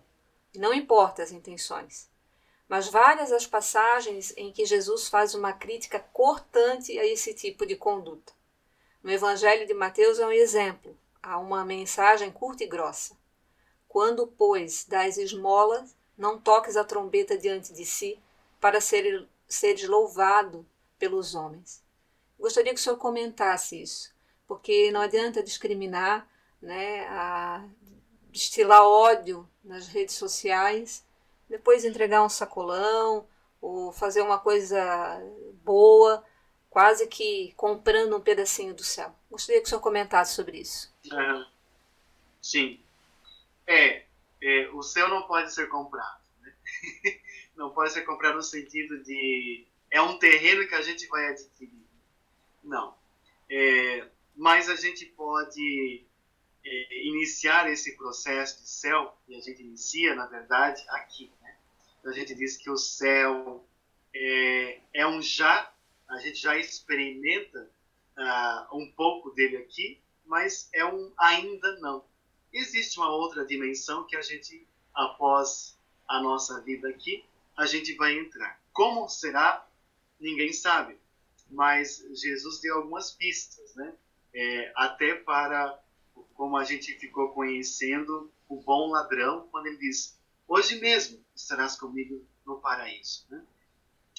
[0.55, 2.09] não importa as intenções.
[2.67, 7.75] Mas várias as passagens em que Jesus faz uma crítica cortante a esse tipo de
[7.75, 8.33] conduta.
[9.01, 13.17] No Evangelho de Mateus é um exemplo, há uma mensagem curta e grossa.
[13.87, 18.19] Quando, pois, das esmolas, não toques a trombeta diante de si,
[18.59, 20.65] para ser, seres louvado
[20.99, 21.81] pelos homens.
[22.39, 24.13] Gostaria que o senhor comentasse isso,
[24.47, 26.27] porque não adianta discriminar,
[26.61, 27.67] né, a
[28.31, 31.05] destilar ódio nas redes sociais,
[31.49, 33.27] depois entregar um sacolão
[33.61, 35.21] ou fazer uma coisa
[35.63, 36.23] boa,
[36.69, 39.13] quase que comprando um pedacinho do céu.
[39.29, 40.93] Gostaria que o senhor comentasse sobre isso.
[41.11, 41.45] Uhum.
[42.41, 42.79] Sim.
[43.67, 44.05] É,
[44.41, 46.21] é, o céu não pode ser comprado.
[46.41, 46.53] Né?
[47.55, 51.88] não pode ser comprado no sentido de é um terreno que a gente vai adquirir.
[52.63, 52.95] Não.
[53.49, 56.05] É, mas a gente pode
[56.63, 61.31] é, iniciar esse processo de céu, e a gente inicia, na verdade, aqui.
[61.41, 61.55] Né?
[62.05, 63.65] A gente diz que o céu
[64.13, 65.71] é, é um já,
[66.07, 67.69] a gente já experimenta
[68.17, 72.03] uh, um pouco dele aqui, mas é um ainda não.
[72.51, 77.23] Existe uma outra dimensão que a gente, após a nossa vida aqui,
[77.55, 78.59] a gente vai entrar.
[78.73, 79.67] Como será?
[80.19, 80.97] Ninguém sabe.
[81.49, 83.93] Mas Jesus deu algumas pistas, né?
[84.33, 85.79] É, até para
[86.33, 92.25] como a gente ficou conhecendo o bom ladrão quando ele diz: Hoje mesmo estarás comigo
[92.45, 93.25] no paraíso.
[93.29, 93.43] Né?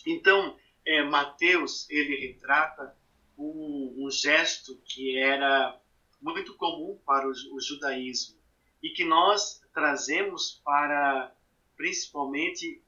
[0.07, 0.57] Então,
[0.87, 2.97] é, Mateus ele retrata
[3.37, 5.81] um, um, gesto que era
[6.21, 8.39] muito comum para o, o judaísmo
[8.83, 11.35] e que nós trazemos para
[11.77, 12.83] principalmente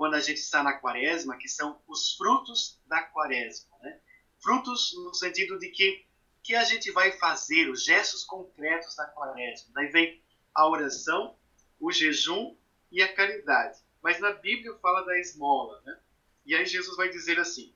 [0.00, 3.68] quando a gente está na quaresma, que são os frutos da quaresma.
[3.82, 4.00] Né?
[4.42, 6.06] Frutos no sentido de que
[6.42, 9.70] que a gente vai fazer, os gestos concretos da quaresma.
[9.74, 10.22] Daí vem
[10.54, 11.36] a oração,
[11.78, 12.56] o jejum
[12.90, 13.78] e a caridade.
[14.00, 16.00] Mas na Bíblia fala da esmola, né?
[16.46, 17.70] E aí Jesus vai dizer assim: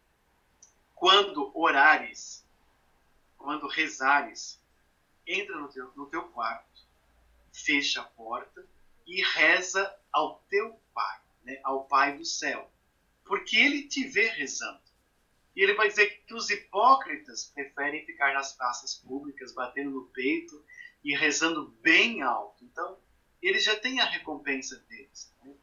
[0.95, 2.43] quando orares,
[3.37, 4.59] quando rezares,
[5.27, 6.89] entra no teu, no teu quarto,
[7.53, 8.67] fecha a porta
[9.07, 11.59] e reza ao teu Pai, né?
[11.63, 12.71] ao Pai do céu,
[13.25, 14.83] porque ele te vê rezando.
[15.55, 20.65] E ele vai dizer que os hipócritas preferem ficar nas praças públicas, batendo no peito
[21.05, 22.65] e rezando bem alto.
[22.65, 22.99] Então,
[23.41, 25.33] eles já têm a recompensa deles.
[25.45, 25.55] Né?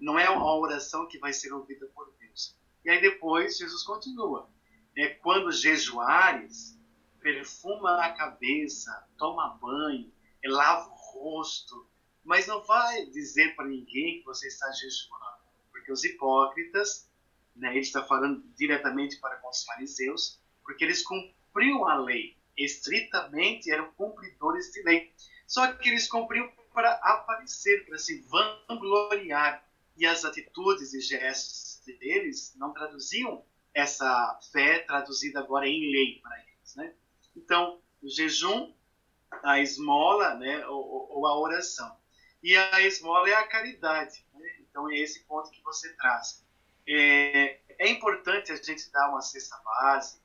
[0.00, 2.56] Não é uma oração que vai ser ouvida por Deus.
[2.84, 4.48] E aí depois Jesus continua.
[4.96, 6.78] É, quando jejuares,
[7.20, 10.12] perfuma a cabeça, toma banho,
[10.44, 11.88] lava o rosto,
[12.24, 17.10] mas não vai dizer para ninguém que você está jejuando, porque os hipócritas
[17.56, 23.70] né, ele está falando diretamente para com os fariseus, porque eles cumpriam a lei, estritamente
[23.70, 25.12] eram cumpridores de lei.
[25.46, 29.64] Só que eles cumpriam para aparecer, para se vangloriar.
[29.96, 33.44] E as atitudes e gestos deles não traduziam
[33.74, 36.74] essa fé traduzida agora em lei para eles.
[36.76, 36.94] Né?
[37.36, 38.72] Então, o jejum,
[39.42, 41.94] a esmola né, ou, ou a oração.
[42.42, 44.24] E a esmola é a caridade.
[44.34, 44.48] Né?
[44.60, 46.44] Então, é esse ponto que você traz.
[46.88, 50.22] É, é importante a gente dar uma cesta básica.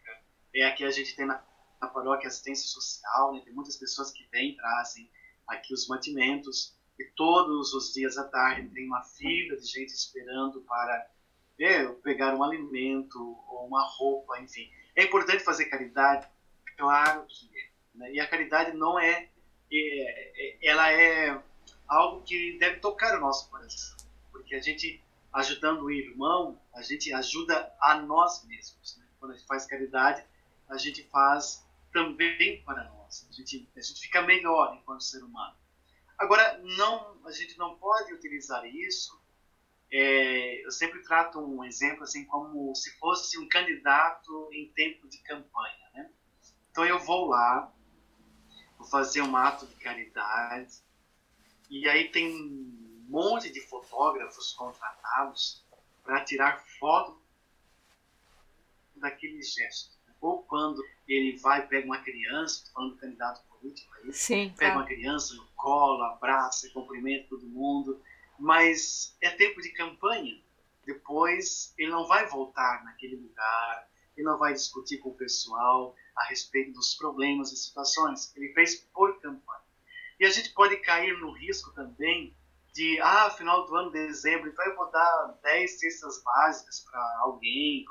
[0.56, 1.44] É, aqui a gente tem na,
[1.80, 3.42] na paróquia assistência social, né?
[3.44, 5.10] tem muitas pessoas que vêm trazem
[5.48, 6.76] aqui os mantimentos.
[7.00, 11.12] E todos os dias à tarde tem uma fila de gente esperando para
[11.60, 14.72] é, pegar um alimento ou uma roupa, enfim.
[14.96, 16.28] É importante fazer caridade?
[16.76, 17.70] Claro que é.
[17.94, 18.14] Né?
[18.14, 19.30] E a caridade não é,
[19.72, 21.40] é, é, ela é
[21.88, 23.98] algo que deve tocar o nosso coração.
[24.32, 28.98] Porque a gente ajudando o irmão, a gente ajuda a nós mesmos.
[28.98, 29.06] Né?
[29.20, 30.24] Quando a gente faz caridade,
[30.68, 33.28] a gente faz também para nós.
[33.30, 35.56] A gente, a gente fica melhor enquanto ser humano.
[36.18, 39.20] Agora, não, a gente não pode utilizar isso.
[39.92, 45.20] É, eu sempre trato um exemplo assim como se fosse um candidato em tempo de
[45.20, 45.90] campanha.
[45.94, 46.10] Né?
[46.72, 47.72] Então eu vou lá,
[48.78, 50.82] vou fazer um ato de caridade,
[51.70, 52.68] e aí tem
[53.08, 55.66] monte de fotógrafos contratados
[56.04, 57.22] para tirar foto
[58.96, 59.98] daquele gesto.
[60.20, 64.78] Ou quando ele vai, pega uma criança, falando do candidato político aí, Sim, pega tá.
[64.80, 68.02] uma criança no colo, abraça, cumprimenta todo mundo,
[68.40, 70.42] mas é tempo de campanha.
[70.86, 76.26] Depois ele não vai voltar naquele lugar, ele não vai discutir com o pessoal a
[76.26, 78.36] respeito dos problemas e situações.
[78.36, 79.67] Ele fez por campanha.
[80.20, 82.36] E a gente pode cair no risco também
[82.74, 87.84] de, ah, final do ano, dezembro, então eu vou dar 10 cestas básicas para alguém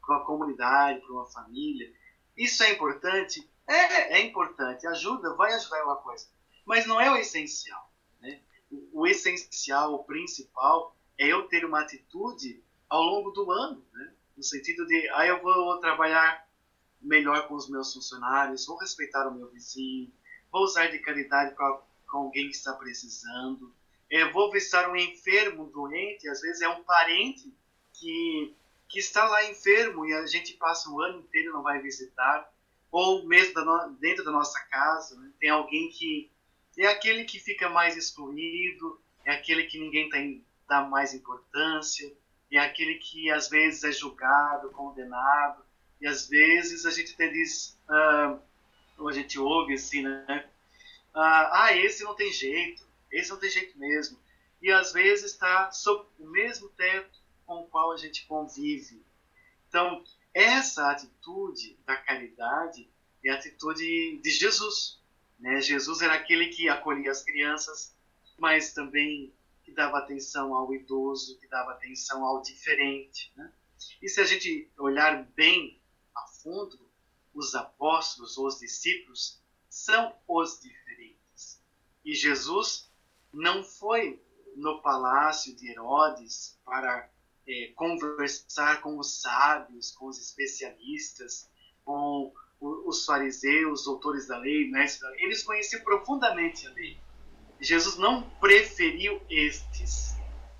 [0.00, 1.92] para uma comunidade, para uma família.
[2.36, 3.48] Isso é importante?
[3.66, 4.86] É, é importante.
[4.86, 6.26] Ajuda, vai ajudar uma coisa.
[6.64, 7.92] Mas não é o essencial.
[8.20, 8.40] Né?
[8.70, 14.14] O, o essencial, o principal, é eu ter uma atitude ao longo do ano, né?
[14.36, 16.48] no sentido de, ah, eu vou trabalhar
[17.00, 20.12] melhor com os meus funcionários, vou respeitar o meu vizinho,
[20.50, 23.74] vou usar de caridade com alguém que está precisando,
[24.10, 27.54] é, vou visitar um enfermo, doente, às vezes é um parente
[27.92, 28.54] que,
[28.88, 32.52] que está lá enfermo e a gente passa o ano inteiro não vai visitar,
[32.90, 35.30] ou mesmo da dentro da nossa casa, né?
[35.38, 36.30] tem alguém que
[36.76, 42.12] é aquele que fica mais excluído, é aquele que ninguém tem, dá mais importância,
[42.50, 45.62] é aquele que às vezes é julgado, condenado,
[46.00, 48.40] e às vezes a gente até diz, uh,
[49.00, 50.48] ou a gente ouve assim, né?
[51.14, 54.18] Uh, ah, esse não tem jeito, esse não tem jeito mesmo.
[54.62, 59.02] E às vezes está sob o mesmo teto com o qual a gente convive.
[59.68, 62.88] Então, essa atitude da caridade
[63.24, 65.00] é a atitude de Jesus.
[65.38, 65.60] Né?
[65.60, 67.94] Jesus era aquele que acolhia as crianças,
[68.38, 69.32] mas também
[69.64, 73.32] que dava atenção ao idoso, que dava atenção ao diferente.
[73.36, 73.50] Né?
[74.02, 75.80] E se a gente olhar bem
[76.14, 76.78] a fundo,
[77.34, 81.62] os apóstolos, os discípulos, são os diferentes.
[82.04, 82.90] E Jesus
[83.32, 84.22] não foi
[84.56, 87.08] no palácio de Herodes para
[87.46, 91.48] é, conversar com os sábios, com os especialistas,
[91.84, 95.24] com os fariseus, doutores da lei, mestres da lei.
[95.24, 97.00] Eles conheciam profundamente a lei.
[97.60, 100.14] Jesus não preferiu estes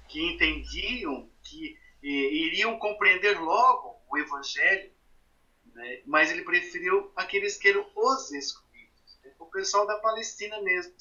[0.09, 4.91] que entendiam, que eh, iriam compreender logo o evangelho,
[5.81, 6.03] né?
[6.05, 9.33] mas ele preferiu aqueles que eram os excluídos, né?
[9.39, 10.95] o pessoal da Palestina mesmo,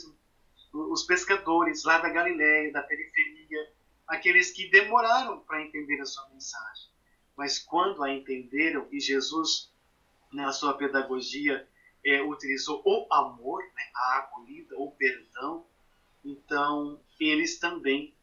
[0.74, 3.74] os pescadores lá da Galiléia, da periferia,
[4.08, 6.90] aqueles que demoraram para entender a sua mensagem.
[7.36, 9.72] Mas quando a entenderam, e Jesus,
[10.32, 11.68] na sua pedagogia,
[12.06, 15.66] é, utilizou o amor, né, a acolhida, o perdão,
[16.24, 18.14] então eles também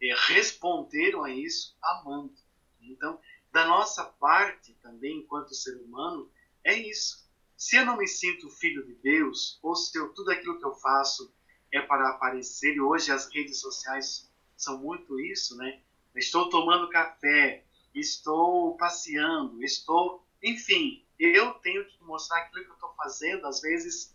[0.00, 2.34] é, responderam a isso amando.
[2.80, 3.18] Então,
[3.56, 6.30] da nossa parte também, enquanto ser humano,
[6.62, 7.26] é isso.
[7.56, 10.74] Se eu não me sinto filho de Deus, ou se eu, tudo aquilo que eu
[10.74, 11.32] faço
[11.72, 15.80] é para aparecer, e hoje as redes sociais são muito isso, né?
[16.14, 20.22] Estou tomando café, estou passeando, estou.
[20.42, 24.14] Enfim, eu tenho que mostrar aquilo que eu estou fazendo, às vezes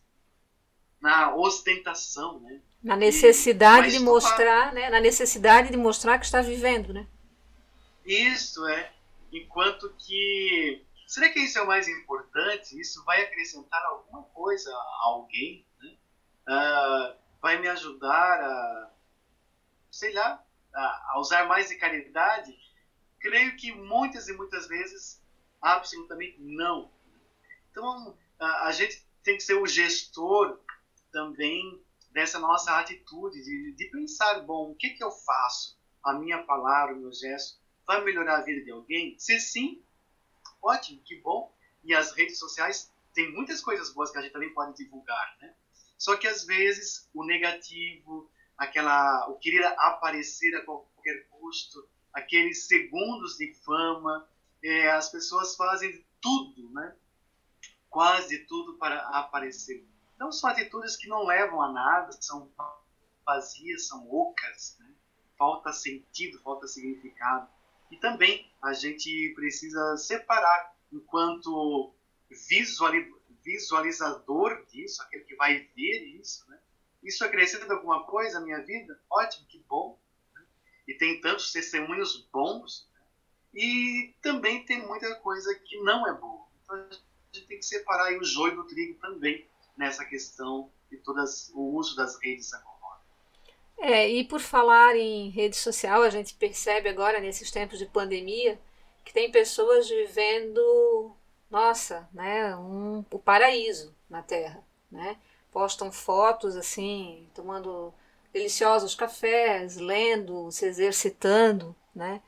[1.01, 2.61] na ostentação, né?
[2.83, 4.91] Na necessidade e, de mostrar, né?
[4.91, 7.07] Na necessidade de mostrar que está vivendo, né?
[8.05, 9.00] Isso é.
[9.31, 12.79] Enquanto que será que isso é o mais importante?
[12.79, 15.65] Isso vai acrescentar alguma coisa a alguém?
[15.79, 15.97] Né?
[16.47, 18.91] Uh, vai me ajudar a,
[19.89, 22.57] sei lá, a, a usar mais de caridade?
[23.19, 25.23] Creio que muitas e muitas vezes,
[25.61, 26.91] absolutamente não.
[27.69, 30.59] Então, a, a gente tem que ser o gestor
[31.11, 35.79] também dessa nossa atitude de, de pensar, bom, o que, que eu faço?
[36.03, 37.60] A minha palavra, o meu gesto,
[37.91, 39.17] vai melhorar a vida de alguém?
[39.19, 39.83] Se sim,
[40.61, 41.53] ótimo, que bom.
[41.83, 45.53] E as redes sociais têm muitas coisas boas que a gente também pode divulgar, né?
[45.97, 53.35] Só que às vezes o negativo, aquela, o querer aparecer a qualquer custo, aqueles segundos
[53.37, 54.25] de fama,
[54.63, 56.95] é, as pessoas fazem tudo, né?
[57.89, 59.85] Quase tudo para aparecer.
[60.15, 62.49] Então são atitudes que não levam a nada, são
[63.25, 64.95] vazias, são ocas, né?
[65.37, 67.49] falta sentido, falta significado.
[67.91, 71.93] E também a gente precisa separar enquanto
[73.43, 76.59] visualizador disso, aquele que vai ver isso, né?
[77.03, 78.99] Isso acrescenta alguma coisa à minha vida?
[79.09, 79.99] Ótimo, que bom.
[80.33, 80.45] Né?
[80.87, 82.87] E tem tantos testemunhos bons.
[82.93, 83.01] Né?
[83.55, 86.47] E também tem muita coisa que não é boa.
[86.63, 86.93] Então a
[87.33, 91.95] gente tem que separar o joio do trigo também nessa questão de todas o uso
[91.95, 92.70] das redes agora.
[93.83, 98.59] É, e por falar em rede social, a gente percebe agora nesses tempos de pandemia
[99.03, 101.11] que tem pessoas vivendo,
[101.49, 105.17] nossa, né, um, o paraíso na Terra, né?
[105.51, 107.91] Postam fotos assim, tomando
[108.31, 112.21] deliciosos cafés, lendo, se exercitando, né?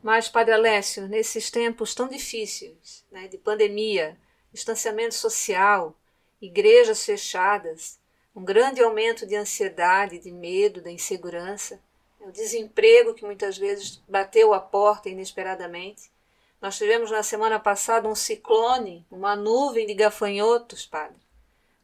[0.00, 4.16] Mas, Padre Alessio, nesses tempos tão difíceis, né, de pandemia,
[4.52, 5.98] distanciamento social,
[6.40, 7.98] igrejas fechadas,
[8.34, 11.80] um grande aumento de ansiedade, de medo, da insegurança,
[12.20, 16.10] o desemprego que muitas vezes bateu a porta inesperadamente.
[16.60, 21.18] Nós tivemos na semana passada um ciclone, uma nuvem de gafanhotos, padre.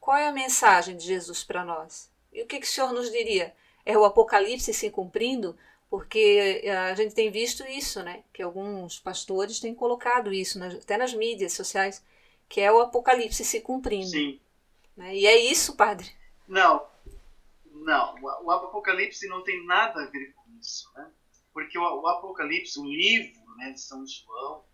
[0.01, 2.11] Qual é a mensagem de Jesus para nós?
[2.33, 3.55] E o que, que o senhor nos diria?
[3.85, 5.57] É o Apocalipse se cumprindo?
[5.91, 8.23] porque eh, a gente tem visto isso, né?
[8.33, 12.03] Que alguns pastores têm colocado isso, até nas mídias sociais,
[12.49, 14.07] que é o Apocalipse se cumprindo.
[14.07, 14.41] Sim.
[14.97, 15.17] Né?
[15.17, 16.09] E é isso, padre?
[16.51, 16.85] Não,
[17.65, 18.17] não.
[18.43, 21.09] O Apocalipse não tem nada a ver com isso, né?
[21.55, 24.65] Porque o, Apocalipse, o livro né, de São João,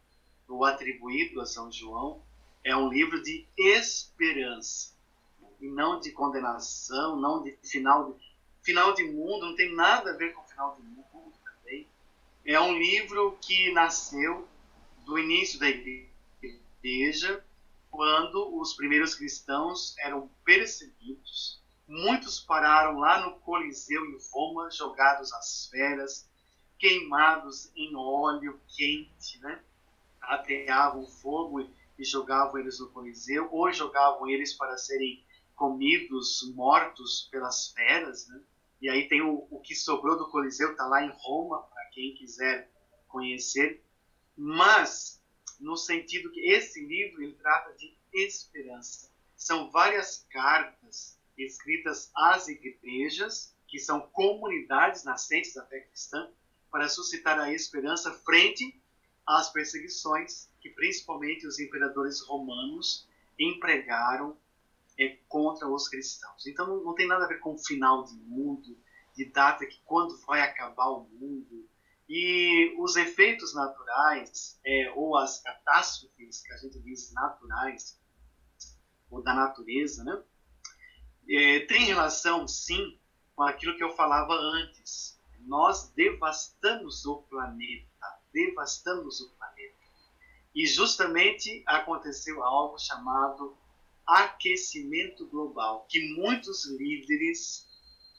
[0.48, 2.22] o atribuído a São João,
[2.64, 4.96] é um livro de esperança
[5.60, 8.26] e não de condenação, não de final de
[8.62, 11.86] final de mundo, não tem nada a ver com final de mundo também.
[12.44, 14.48] É um livro que nasceu
[15.04, 17.44] do início da igreja,
[17.90, 21.65] quando os primeiros cristãos eram perseguidos.
[21.88, 26.28] Muitos pararam lá no Coliseu em Roma, jogados às feras,
[26.78, 29.62] queimados em óleo quente, né?
[30.20, 31.60] Ateavam fogo
[31.96, 35.24] e jogavam eles no Coliseu, ou jogavam eles para serem
[35.54, 38.42] comidos, mortos pelas feras, né?
[38.80, 42.14] E aí tem o, o que sobrou do Coliseu, está lá em Roma, para quem
[42.14, 42.68] quiser
[43.06, 43.80] conhecer.
[44.36, 45.22] Mas,
[45.60, 49.10] no sentido que esse livro ele trata de esperança.
[49.36, 56.30] São várias cartas escritas às igrejas, que são comunidades nascentes da fé cristã,
[56.70, 58.80] para suscitar a esperança frente
[59.26, 63.08] às perseguições que principalmente os imperadores romanos
[63.38, 64.36] empregaram
[64.98, 66.46] é, contra os cristãos.
[66.46, 68.76] Então não, tem nada a ver com o final de mundo,
[69.14, 71.68] de data que quando vai acabar o mundo.
[72.08, 78.00] E os efeitos naturais, é, ou as catástrofes que a gente diz naturais,
[79.10, 80.22] ou da natureza, né?
[81.28, 82.98] É, tem relação, sim,
[83.34, 85.20] com aquilo que eu falava antes.
[85.40, 87.86] Nós devastamos o planeta,
[88.32, 89.76] devastamos o planeta.
[90.54, 93.56] E justamente aconteceu algo chamado
[94.06, 97.66] aquecimento global, que muitos líderes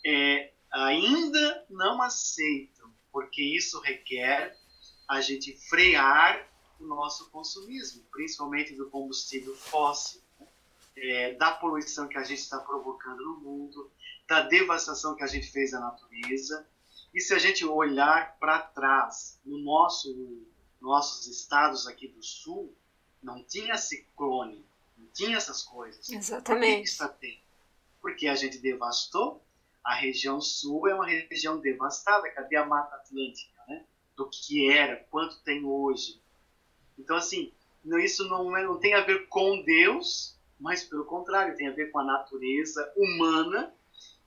[0.06, 4.58] é, ainda não aceitam, porque isso requer
[5.08, 6.48] a gente frear
[6.80, 10.22] o nosso consumismo, principalmente do combustível fóssil,
[10.98, 13.92] é, da poluição que a gente está provocando no mundo,
[14.28, 16.68] da devastação que a gente fez à natureza.
[17.14, 20.46] E se a gente olhar para trás, no nosso,
[20.82, 22.76] nossos estados aqui do sul,
[23.22, 24.66] não tinha ciclone,
[25.14, 26.10] tinha essas coisas.
[26.10, 26.76] Exatamente.
[26.76, 27.42] Por que está tendo?
[28.02, 29.44] Porque a gente devastou.
[29.84, 32.30] A região sul é uma região devastada.
[32.32, 33.86] Cadê a Mata Atlântica, né?
[34.16, 36.22] Do que era, quanto tem hoje.
[36.98, 37.54] Então, assim,
[38.04, 41.92] isso não, é, não tem a ver com Deus, mas pelo contrário, tem a ver
[41.92, 43.74] com a natureza humana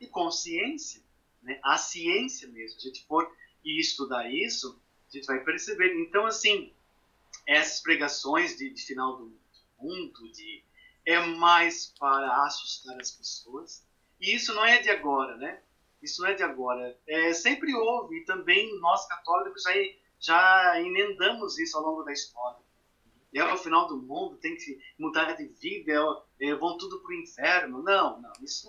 [0.00, 1.02] e com ciência.
[1.42, 1.58] Né?
[1.62, 2.78] A ciência mesmo.
[2.78, 3.30] A gente for
[3.64, 5.94] estudar isso, a gente vai perceber.
[6.00, 6.72] Então, assim,
[7.46, 9.32] essas pregações de, de final do
[9.78, 10.62] mundo, de
[11.04, 13.84] é mais para assustar as pessoas.
[14.20, 15.60] E isso não é de agora, né?
[16.02, 16.96] Isso não é de agora.
[17.06, 19.72] É, sempre houve, e também nós católicos já,
[20.18, 22.60] já emendamos isso ao longo da história.
[23.32, 25.92] É o final do mundo, tem que mudar de vida,
[26.40, 27.82] é, é, vão tudo para o inferno.
[27.82, 28.68] Não, não, isso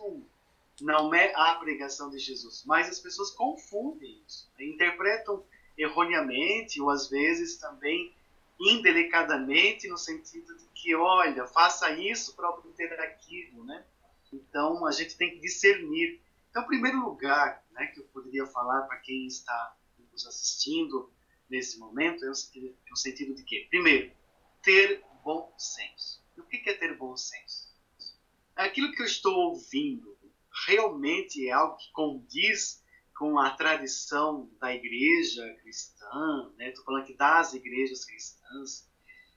[0.79, 2.63] não, não é a pregação de Jesus.
[2.65, 5.43] Mas as pessoas confundem isso, interpretam
[5.77, 8.13] erroneamente, ou às vezes também
[8.59, 13.83] indelicadamente, no sentido de que, olha, faça isso para obter aquilo, né?
[14.31, 16.21] Então, a gente tem que discernir.
[16.49, 19.75] Então, primeiro lugar, né, que eu poderia falar para quem está
[20.11, 21.09] nos assistindo
[21.49, 23.65] nesse momento, é o, é o sentido de quê?
[23.69, 24.11] Primeiro,
[24.61, 26.23] ter bom senso.
[26.35, 27.71] E o que é ter bom senso?
[28.55, 30.17] Aquilo que eu estou ouvindo
[30.67, 32.83] realmente é algo que condiz
[33.15, 36.69] com a tradição da igreja cristã, né?
[36.69, 38.89] Estou falando aqui das igrejas cristãs,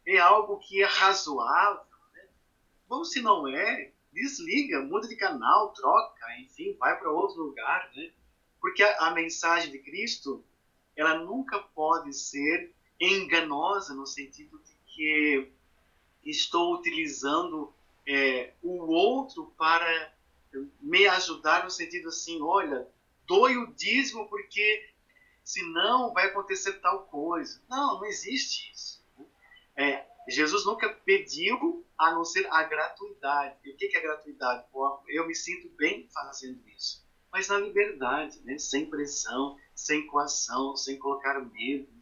[0.07, 1.85] é algo que é razoável.
[2.13, 2.29] Né?
[2.89, 8.13] Bom, se não é, desliga, muda de canal, troca, enfim, vai para outro lugar, né?
[8.61, 10.45] Porque a, a, mensagem de Cristo,
[10.97, 15.53] ela nunca pode ser enganosa no sentido de que
[16.25, 17.75] estou utilizando
[18.07, 20.15] é, o outro para
[20.81, 22.89] me ajudar no sentido assim, olha,
[23.27, 24.89] doe o dízimo porque
[25.43, 27.61] senão vai acontecer tal coisa.
[27.69, 29.05] Não, não existe isso.
[29.19, 29.27] Né?
[29.77, 33.57] É, Jesus nunca pediu a não ser a gratuidade.
[33.65, 34.65] E o que é gratuidade?
[35.09, 37.05] Eu me sinto bem fazendo isso.
[37.33, 38.59] Mas na liberdade, né?
[38.59, 41.93] sem pressão, sem coação, sem colocar medo.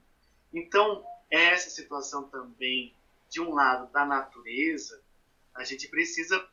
[0.52, 2.94] Então, essa situação também,
[3.30, 5.02] de um lado, da natureza,
[5.54, 6.46] a gente precisa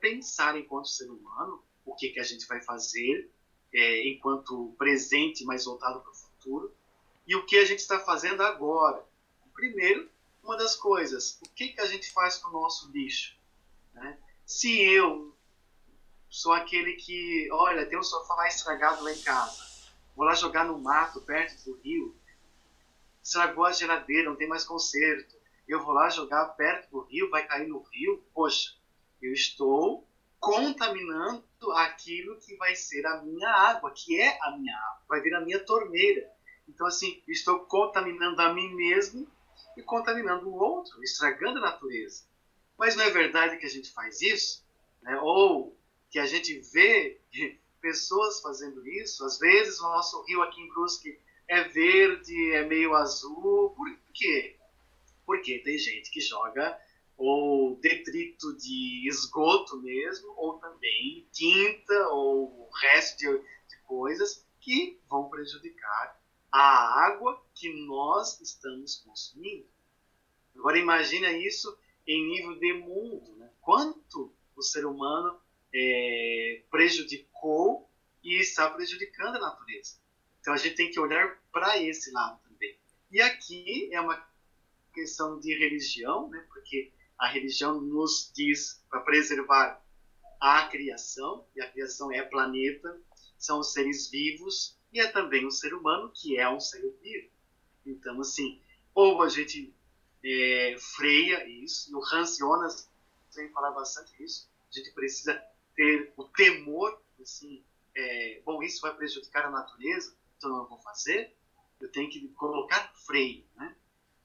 [0.00, 3.30] pensar enquanto ser humano o que, que a gente vai fazer
[3.72, 6.74] é, enquanto presente, mais voltado para o futuro,
[7.26, 9.04] e o que a gente está fazendo agora.
[9.54, 10.10] Primeiro,
[10.42, 13.34] uma das coisas, o que, que a gente faz com o nosso lixo?
[13.94, 14.18] Né?
[14.44, 15.34] Se eu
[16.28, 19.64] sou aquele que, olha, tem um sofá estragado lá em casa,
[20.14, 22.14] vou lá jogar no mato, perto do rio.
[23.22, 25.36] Estragou a geladeira, não tem mais conserto.
[25.68, 28.24] Eu vou lá jogar perto do rio, vai cair no rio.
[28.34, 28.74] Poxa,
[29.20, 30.06] eu estou
[30.40, 31.44] contaminando
[31.76, 35.40] aquilo que vai ser a minha água, que é a minha água, vai vir a
[35.40, 36.28] minha torneira.
[36.68, 39.30] Então, assim, estou contaminando a mim mesmo
[39.76, 42.24] e contaminando o outro, estragando a natureza.
[42.76, 44.66] Mas não é verdade que a gente faz isso?
[45.00, 45.16] Né?
[45.20, 45.78] Ou
[46.10, 47.20] que a gente vê
[47.80, 49.24] pessoas fazendo isso?
[49.24, 51.18] Às vezes o nosso rio aqui em Brusque
[51.52, 53.70] é verde, é meio azul.
[53.76, 54.56] Por quê?
[55.26, 56.80] Porque tem gente que joga
[57.16, 65.28] ou detrito de esgoto mesmo, ou também tinta ou resto de, de coisas que vão
[65.28, 66.18] prejudicar
[66.50, 69.66] a água que nós estamos consumindo.
[70.56, 73.50] Agora imagina isso em nível de mundo, né?
[73.60, 75.38] quanto o ser humano
[75.72, 77.88] é, prejudicou
[78.24, 80.01] e está prejudicando a natureza.
[80.42, 82.76] Então a gente tem que olhar para esse lado também.
[83.12, 84.20] E aqui é uma
[84.92, 86.44] questão de religião, né?
[86.48, 89.80] porque a religião nos diz para preservar
[90.40, 93.00] a criação, e a criação é planeta,
[93.38, 97.30] são os seres vivos, e é também o ser humano, que é um ser vivo.
[97.86, 98.60] Então, assim,
[98.92, 99.72] ou a gente
[100.24, 102.90] é, freia isso, e o Hans Jonas
[103.32, 105.40] vem falar bastante isso, a gente precisa
[105.76, 107.64] ter o temor, assim,
[107.94, 111.32] é, bom, isso vai prejudicar a natureza, então eu vou fazer,
[111.80, 113.76] eu tenho que colocar freio, né?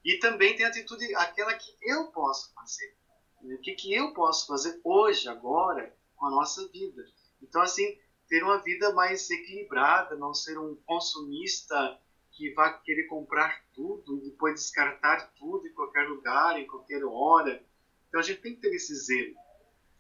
[0.04, 2.96] E também tem a atitude, aquela que eu posso fazer.
[3.44, 7.06] O que, que eu posso fazer hoje, agora, com a nossa vida.
[7.42, 7.98] Então, assim,
[8.28, 12.00] ter uma vida mais equilibrada, não ser um consumista
[12.32, 17.64] que vai querer comprar tudo e depois descartar tudo em qualquer lugar, em qualquer hora.
[18.08, 19.36] Então a gente tem que ter esse zelo.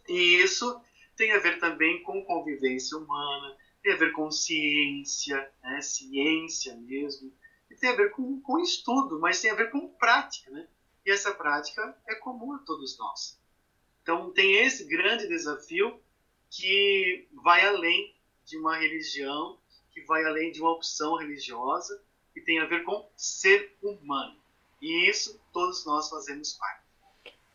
[0.07, 0.79] E isso
[1.15, 5.81] tem a ver também com convivência humana, tem a ver com ciência, né?
[5.81, 7.31] ciência mesmo,
[7.69, 10.51] e tem a ver com, com estudo, mas tem a ver com prática.
[10.51, 10.67] Né?
[11.05, 13.39] E essa prática é comum a todos nós.
[14.01, 15.99] Então tem esse grande desafio
[16.49, 18.15] que vai além
[18.45, 19.57] de uma religião,
[19.91, 22.01] que vai além de uma opção religiosa,
[22.33, 24.37] que tem a ver com ser humano.
[24.81, 26.87] E isso todos nós fazemos parte.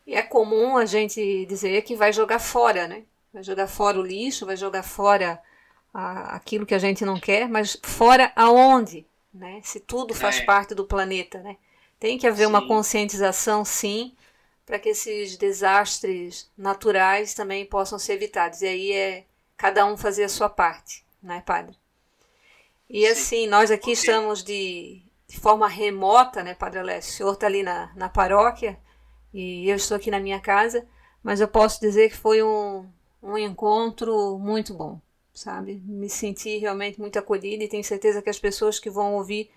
[0.07, 3.07] E é comum a gente dizer que vai jogar fora, né?
[3.33, 5.41] Vai jogar fora o lixo, vai jogar fora
[5.93, 9.07] a, aquilo que a gente não quer, mas fora aonde?
[9.33, 9.61] Né?
[9.63, 10.45] Se tudo faz é.
[10.45, 11.57] parte do planeta, né?
[11.99, 12.51] Tem que haver sim.
[12.51, 14.15] uma conscientização, sim,
[14.67, 18.63] para que esses desastres naturais também possam ser evitados.
[18.63, 19.25] E aí é
[19.57, 21.77] cada um fazer a sua parte, não é, padre?
[22.93, 23.13] E Sim.
[23.13, 27.13] assim, nós aqui estamos de, de, forma remota, né, Padre Alessio?
[27.13, 28.79] O senhor está ali na, na paróquia
[29.33, 30.87] e eu estou aqui na minha casa,
[31.23, 32.87] mas eu posso dizer que foi um,
[33.23, 35.01] um encontro muito bom,
[35.33, 35.83] sabe?
[35.85, 39.51] Me senti realmente muito acolhida e tenho certeza que as pessoas que vão ouvir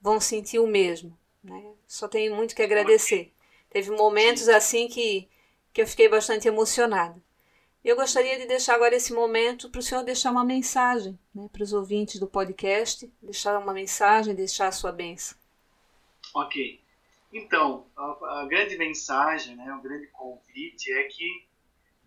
[0.00, 1.72] vão sentir o mesmo, né?
[1.86, 3.32] Só tenho muito que agradecer.
[3.70, 5.28] Teve momentos assim que,
[5.72, 7.20] que eu fiquei bastante emocionada.
[7.84, 11.62] Eu gostaria de deixar agora esse momento para o senhor deixar uma mensagem né, para
[11.62, 15.38] os ouvintes do podcast, deixar uma mensagem, deixar a sua bênção.
[16.34, 16.82] Ok.
[17.32, 21.46] Então, a, a grande mensagem, né, o grande convite é que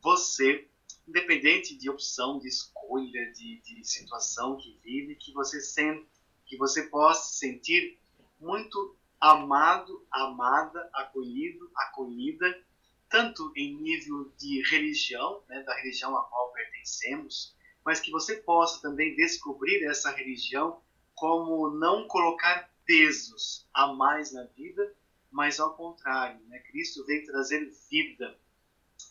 [0.02, 0.68] você,
[1.12, 6.08] independente de opção, de escolha, de, de situação que vive, que você, sente,
[6.46, 8.00] que você possa sentir
[8.40, 12.64] muito amado, amada, acolhido, acolhida
[13.10, 17.54] tanto em nível de religião, né, da religião a qual pertencemos,
[17.86, 20.82] mas que você possa também descobrir essa religião
[21.14, 24.96] como não colocar pesos a mais na vida,
[25.30, 26.60] mas ao contrário, né?
[26.60, 28.38] Cristo veio trazer vida.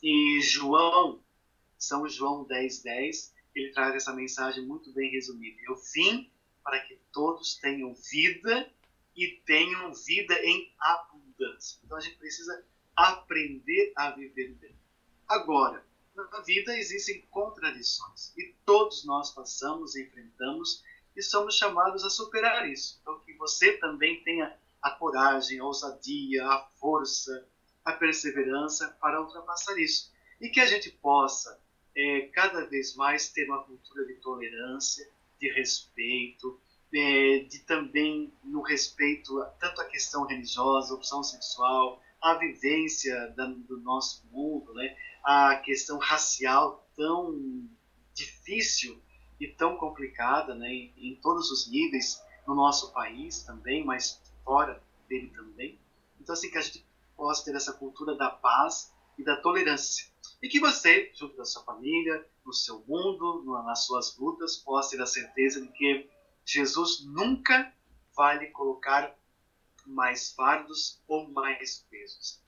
[0.03, 1.23] E João,
[1.81, 5.57] São João 10:10, 10, ele traz essa mensagem muito bem resumida.
[5.67, 6.31] Eu vim
[6.63, 8.71] para que todos tenham vida
[9.17, 11.81] e tenham vida em abundância.
[11.85, 12.65] Então a gente precisa
[12.95, 14.77] aprender a viver bem.
[15.27, 20.85] Agora, na vida existem contradições e todos nós passamos, enfrentamos
[21.17, 22.99] e somos chamados a superar isso.
[23.01, 27.47] Então, que você também tenha a coragem, a ousadia, a força,
[27.85, 30.13] a perseverança para ultrapassar isso.
[30.41, 31.60] E que a gente possa,
[31.97, 36.61] é, cada vez mais, ter uma cultura de tolerância, de respeito,
[36.93, 43.79] é, de também no respeito tanto à questão religiosa, opção sexual, a vivência da, do
[43.81, 44.97] nosso mundo, né?
[45.25, 47.69] a questão racial tão
[48.15, 49.01] difícil
[49.39, 50.69] e tão complicada né?
[50.69, 55.79] em, em todos os níveis no nosso país também, mas fora dele também.
[56.21, 56.85] Então, assim, que a gente
[57.17, 60.07] possa ter essa cultura da paz e da tolerância.
[60.43, 65.03] E que você, junto da sua família, no seu mundo, nas suas lutas, possa ter
[65.03, 66.09] a certeza de que
[66.45, 67.73] Jesus nunca
[68.17, 69.15] vai lhe colocar
[69.87, 72.43] mais fardos ou mais pesos.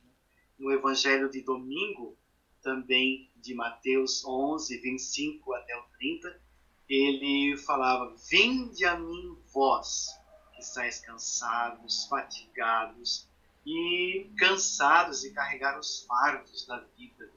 [0.59, 2.16] No Evangelho de domingo,
[2.62, 6.41] também de Mateus 11, 25 até o 30,
[6.89, 10.09] ele falava: Vinde a mim, vós
[10.55, 13.31] que estáis cansados, fatigados
[13.65, 17.31] e cansados de carregar os fardos da vida,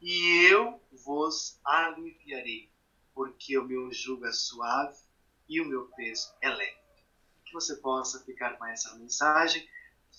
[0.00, 2.70] e eu vos aliviarei,
[3.14, 4.98] porque o meu jugo é suave
[5.48, 6.76] e o meu peso é leve.
[7.44, 9.66] Que você possa ficar com essa mensagem.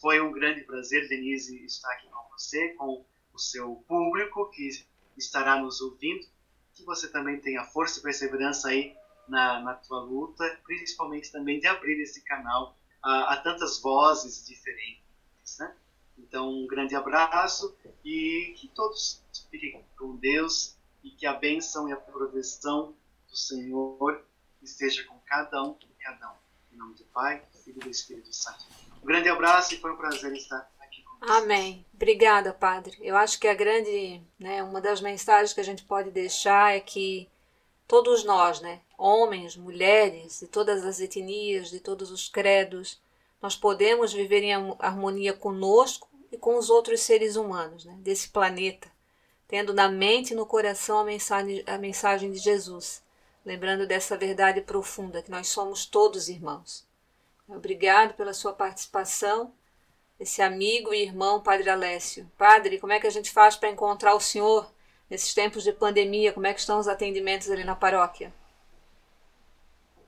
[0.02, 4.70] Foi um grande prazer, Denise, estar aqui com você, com o seu público que
[5.16, 6.26] estará nos ouvindo.
[6.74, 8.96] Que você também tenha força e perseverança aí
[9.28, 15.04] na, na tua luta, principalmente também de abrir esse canal a, a tantas vozes diferentes,
[15.60, 15.74] né?
[16.18, 21.94] Então, um grande abraço e que todos fiquem com Deus e que a bênção e
[21.94, 22.94] a proteção
[23.30, 24.24] do Senhor
[24.62, 26.36] esteja com cada um e cada um.
[26.74, 28.66] Em nome do Pai, do Filho e do Espírito Santo.
[29.02, 31.44] Um grande abraço e foi um prazer estar aqui com vocês.
[31.44, 31.86] Amém.
[31.94, 32.98] Obrigada, Padre.
[33.02, 36.80] Eu acho que a grande, né, uma das mensagens que a gente pode deixar é
[36.80, 37.30] que
[37.88, 43.00] todos nós, né, homens, mulheres, de todas as etnias, de todos os credos,
[43.42, 48.90] nós podemos viver em harmonia conosco e com os outros seres humanos né, desse planeta,
[49.48, 53.04] tendo na mente e no coração a mensagem, a mensagem de Jesus,
[53.46, 56.86] lembrando dessa verdade profunda que nós somos todos irmãos.
[57.48, 59.54] Obrigado pela sua participação,
[60.20, 62.30] esse amigo e irmão Padre Alessio.
[62.38, 64.70] Padre, como é que a gente faz para encontrar o senhor
[65.10, 66.34] nesses tempos de pandemia?
[66.34, 68.34] Como é que estão os atendimentos ali na paróquia?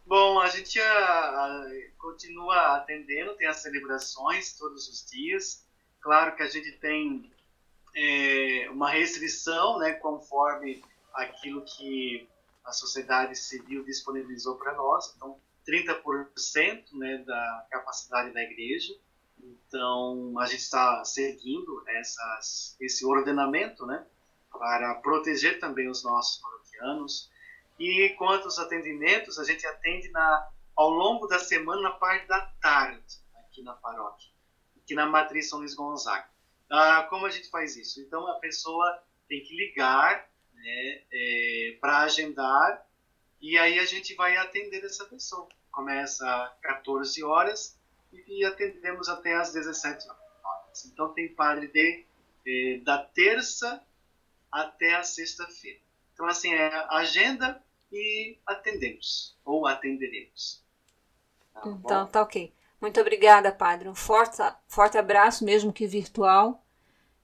[0.09, 5.63] Bom, a gente a, a, continua atendendo, tem as celebrações todos os dias.
[6.01, 7.31] Claro que a gente tem
[7.95, 10.83] é, uma restrição, né, conforme
[11.13, 12.27] aquilo que
[12.65, 15.13] a sociedade civil disponibilizou para nós.
[15.15, 18.91] Então, 30% né, da capacidade da igreja.
[19.39, 24.03] Então, a gente está seguindo essas, esse ordenamento né,
[24.51, 27.29] para proteger também os nossos paroquianos
[27.79, 32.41] e quanto aos atendimentos, a gente atende na, ao longo da semana, na parte da
[32.61, 33.01] tarde,
[33.35, 34.29] aqui na paróquia,
[34.77, 36.27] aqui na Matriz São Luís Gonzaga.
[36.69, 38.01] Ah, como a gente faz isso?
[38.01, 42.85] Então, a pessoa tem que ligar né, é, para agendar
[43.41, 45.47] e aí a gente vai atender essa pessoa.
[45.71, 47.79] Começa às 14 horas
[48.11, 50.85] e atendemos até às 17 horas.
[50.85, 52.05] Então, tem padre de,
[52.45, 53.81] é, da terça
[54.51, 55.79] até a sexta-feira.
[56.13, 60.63] Então, assim, é agenda e atendemos ou atenderemos.
[61.53, 62.53] Tá então, tá ok.
[62.79, 63.89] Muito obrigada, Padre.
[63.89, 64.37] Um forte,
[64.67, 66.63] forte abraço, mesmo que virtual.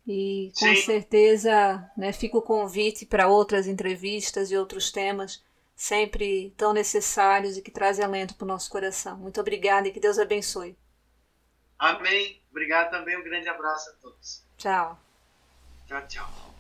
[0.08, 0.76] E com Sim.
[0.76, 5.44] certeza né, fica o convite para outras entrevistas e outros temas
[5.76, 9.18] sempre tão necessários e que trazem alento para o nosso coração.
[9.18, 10.78] Muito obrigada e que Deus abençoe.
[11.78, 12.42] Amém.
[12.50, 13.18] Obrigado também.
[13.18, 14.46] Um grande abraço a todos.
[14.58, 14.98] Tchau.
[15.88, 16.55] Tchau, tchau.